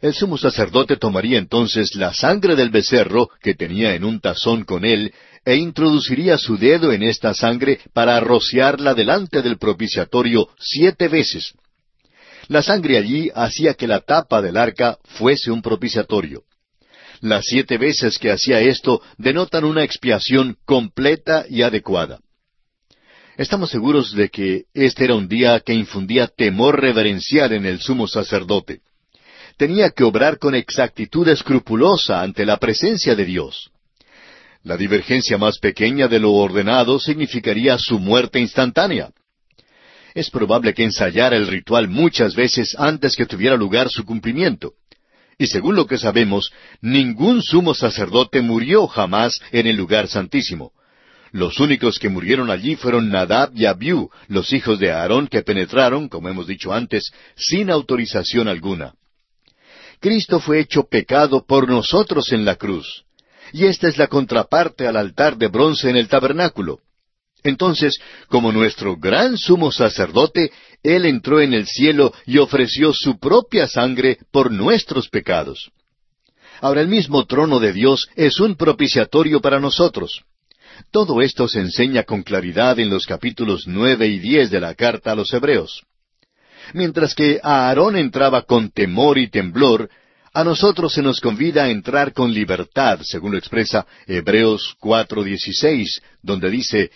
[0.00, 4.84] El sumo sacerdote tomaría entonces la sangre del becerro que tenía en un tazón con
[4.84, 5.12] él
[5.44, 11.52] e introduciría su dedo en esta sangre para rociarla delante del propiciatorio siete veces.
[12.48, 16.44] La sangre allí hacía que la tapa del arca fuese un propiciatorio.
[17.20, 22.20] Las siete veces que hacía esto denotan una expiación completa y adecuada.
[23.36, 28.08] Estamos seguros de que este era un día que infundía temor reverencial en el sumo
[28.08, 28.80] sacerdote.
[29.58, 33.70] Tenía que obrar con exactitud escrupulosa ante la presencia de Dios.
[34.62, 39.10] La divergencia más pequeña de lo ordenado significaría su muerte instantánea
[40.14, 44.72] es probable que ensayara el ritual muchas veces antes que tuviera lugar su cumplimiento.
[45.38, 46.50] Y según lo que sabemos,
[46.80, 50.72] ningún sumo sacerdote murió jamás en el lugar santísimo.
[51.30, 56.08] Los únicos que murieron allí fueron Nadab y Abiú, los hijos de Aarón que penetraron,
[56.08, 58.94] como hemos dicho antes, sin autorización alguna.
[60.00, 63.04] Cristo fue hecho pecado por nosotros en la cruz.
[63.52, 66.80] Y esta es la contraparte al altar de bronce en el tabernáculo.
[67.44, 70.50] Entonces, como nuestro gran sumo sacerdote,
[70.82, 75.70] Él entró en el cielo y ofreció su propia sangre por nuestros pecados.
[76.60, 80.22] Ahora el mismo trono de Dios es un propiciatorio para nosotros.
[80.90, 85.12] Todo esto se enseña con claridad en los capítulos nueve y diez de la carta
[85.12, 85.82] a los Hebreos.
[86.74, 89.88] Mientras que a Aarón entraba con temor y temblor,
[90.34, 96.50] a nosotros se nos convida a entrar con libertad, según lo expresa Hebreos 4:16, donde
[96.50, 96.90] dice,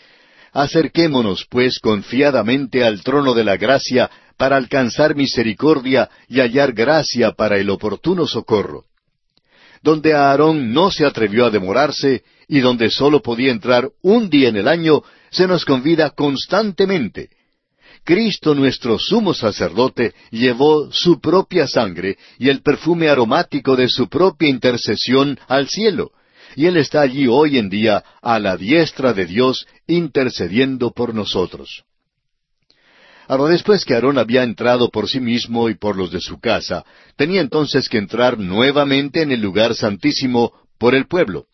[0.52, 7.58] Acerquémonos, pues, confiadamente al trono de la gracia para alcanzar misericordia y hallar gracia para
[7.58, 8.84] el oportuno socorro.
[9.82, 14.56] Donde Aarón no se atrevió a demorarse y donde sólo podía entrar un día en
[14.56, 17.30] el año, se nos convida constantemente.
[18.04, 24.48] Cristo nuestro sumo sacerdote llevó su propia sangre y el perfume aromático de su propia
[24.48, 26.10] intercesión al cielo,
[26.56, 31.84] y Él está allí hoy en día a la diestra de Dios intercediendo por nosotros.
[33.28, 36.84] Ahora, después que Aarón había entrado por sí mismo y por los de su casa,
[37.16, 41.46] tenía entonces que entrar nuevamente en el lugar santísimo por el pueblo.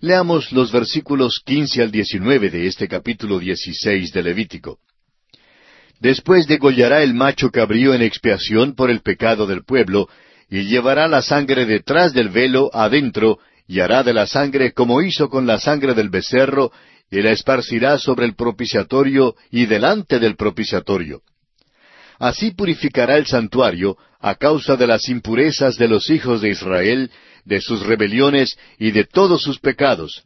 [0.00, 4.78] Leamos los versículos quince al diecinueve de este capítulo dieciséis de Levítico.
[6.00, 10.08] Después degollará el macho cabrío en expiación por el pecado del pueblo,
[10.50, 13.38] y llevará la sangre detrás del velo adentro,
[13.68, 16.72] y hará de la sangre como hizo con la sangre del becerro,
[17.10, 21.22] y la esparcirá sobre el propiciatorio y delante del propiciatorio.
[22.18, 27.10] Así purificará el santuario a causa de las impurezas de los hijos de Israel,
[27.44, 30.24] de sus rebeliones y de todos sus pecados.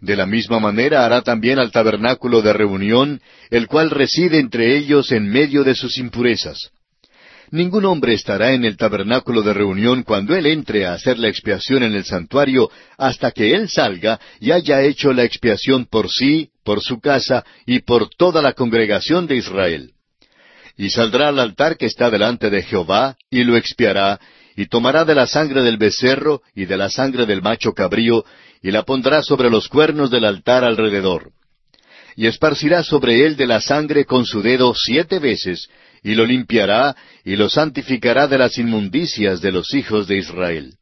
[0.00, 5.10] De la misma manera hará también al tabernáculo de reunión, el cual reside entre ellos
[5.10, 6.70] en medio de sus impurezas.
[7.50, 11.82] Ningún hombre estará en el tabernáculo de reunión cuando él entre a hacer la expiación
[11.82, 16.82] en el santuario hasta que él salga y haya hecho la expiación por sí, por
[16.82, 19.92] su casa y por toda la congregación de Israel.
[20.76, 24.20] Y saldrá al altar que está delante de Jehová y lo expiará,
[24.54, 28.24] y tomará de la sangre del becerro y de la sangre del macho cabrío,
[28.62, 31.30] y la pondrá sobre los cuernos del altar alrededor.
[32.14, 35.68] Y esparcirá sobre él de la sangre con su dedo siete veces,
[36.02, 40.74] y lo limpiará y lo santificará de las inmundicias de los hijos de Israel.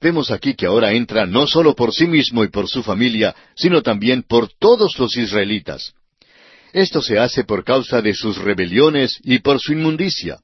[0.00, 3.82] Vemos aquí que ahora entra no solo por sí mismo y por su familia, sino
[3.82, 5.94] también por todos los israelitas.
[6.72, 10.40] Esto se hace por causa de sus rebeliones y por su inmundicia.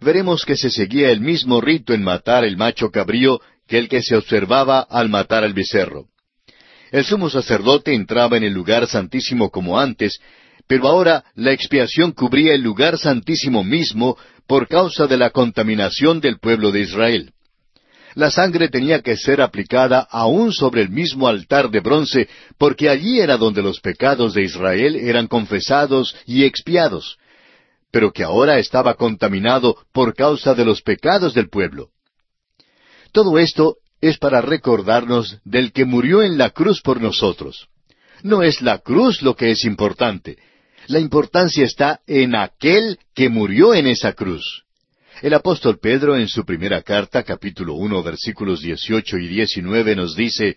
[0.00, 4.02] Veremos que se seguía el mismo rito en matar el macho cabrío que el que
[4.02, 6.06] se observaba al matar al becerro.
[6.90, 10.20] El sumo sacerdote entraba en el lugar santísimo como antes,
[10.68, 14.16] pero ahora la expiación cubría el lugar santísimo mismo
[14.46, 17.32] por causa de la contaminación del pueblo de Israel.
[18.14, 23.20] La sangre tenía que ser aplicada aún sobre el mismo altar de bronce, porque allí
[23.20, 27.16] era donde los pecados de Israel eran confesados y expiados,
[27.90, 31.90] pero que ahora estaba contaminado por causa de los pecados del pueblo.
[33.12, 37.68] Todo esto es para recordarnos del que murió en la cruz por nosotros.
[38.22, 40.38] No es la cruz lo que es importante,
[40.88, 44.64] la importancia está en aquel que murió en esa cruz.
[45.20, 50.56] El apóstol Pedro en su primera carta, capítulo uno, versículos dieciocho y diecinueve, nos dice,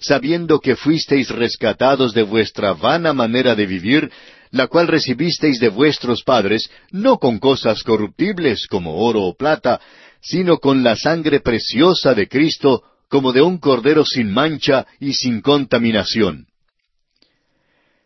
[0.00, 4.10] sabiendo que fuisteis rescatados de vuestra vana manera de vivir,
[4.50, 9.80] la cual recibisteis de vuestros padres, no con cosas corruptibles como oro o plata,
[10.20, 15.40] sino con la sangre preciosa de Cristo, como de un cordero sin mancha y sin
[15.40, 16.49] contaminación.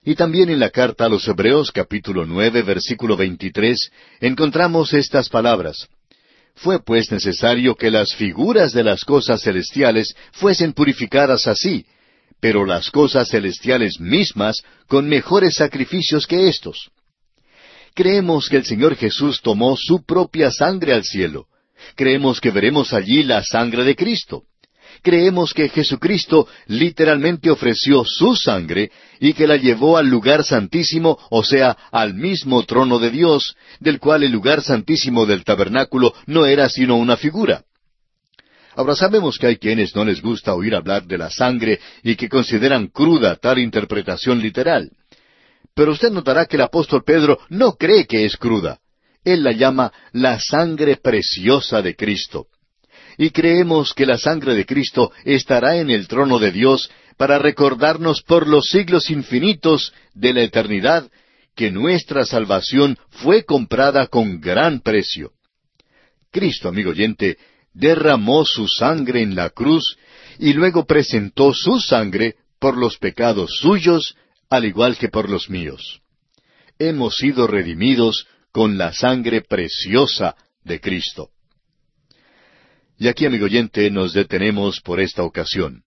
[0.05, 3.91] Y también en la carta a los Hebreos capítulo nueve versículo veintitrés
[4.21, 5.89] encontramos estas palabras.
[6.55, 11.87] Fue pues necesario que las figuras de las cosas celestiales fuesen purificadas así,
[12.39, 16.91] pero las cosas celestiales mismas con mejores sacrificios que éstos.
[17.95, 21.47] Creemos que el Señor Jesús tomó su propia sangre al cielo.
[21.97, 24.45] Creemos que veremos allí la sangre de Cristo
[25.03, 28.91] creemos que Jesucristo literalmente ofreció su sangre
[29.21, 33.99] y que la llevó al lugar santísimo, o sea, al mismo trono de Dios, del
[33.99, 37.65] cual el lugar santísimo del tabernáculo no era sino una figura.
[38.77, 42.29] Ahora sabemos que hay quienes no les gusta oír hablar de la sangre y que
[42.29, 44.91] consideran cruda tal interpretación literal.
[45.75, 48.79] Pero usted notará que el apóstol Pedro no cree que es cruda.
[49.25, 52.49] Él la llama la sangre preciosa de Cristo
[53.17, 58.23] y creemos que la sangre de Cristo estará en el trono de Dios para recordarnos
[58.23, 61.11] por los siglos infinitos de la eternidad
[61.55, 65.33] que nuestra salvación fue comprada con gran precio.
[66.33, 67.39] Cristo, amigo oyente,
[67.73, 69.97] derramó su sangre en la cruz
[70.39, 74.17] y luego presentó su sangre por los pecados suyos,
[74.51, 76.01] al igual que por los míos.
[76.79, 80.35] Hemos sido redimidos con la sangre preciosa
[80.65, 81.31] de Cristo.
[83.05, 85.83] Y aquí, amigo oyente, nos detenemos por esta ocasión.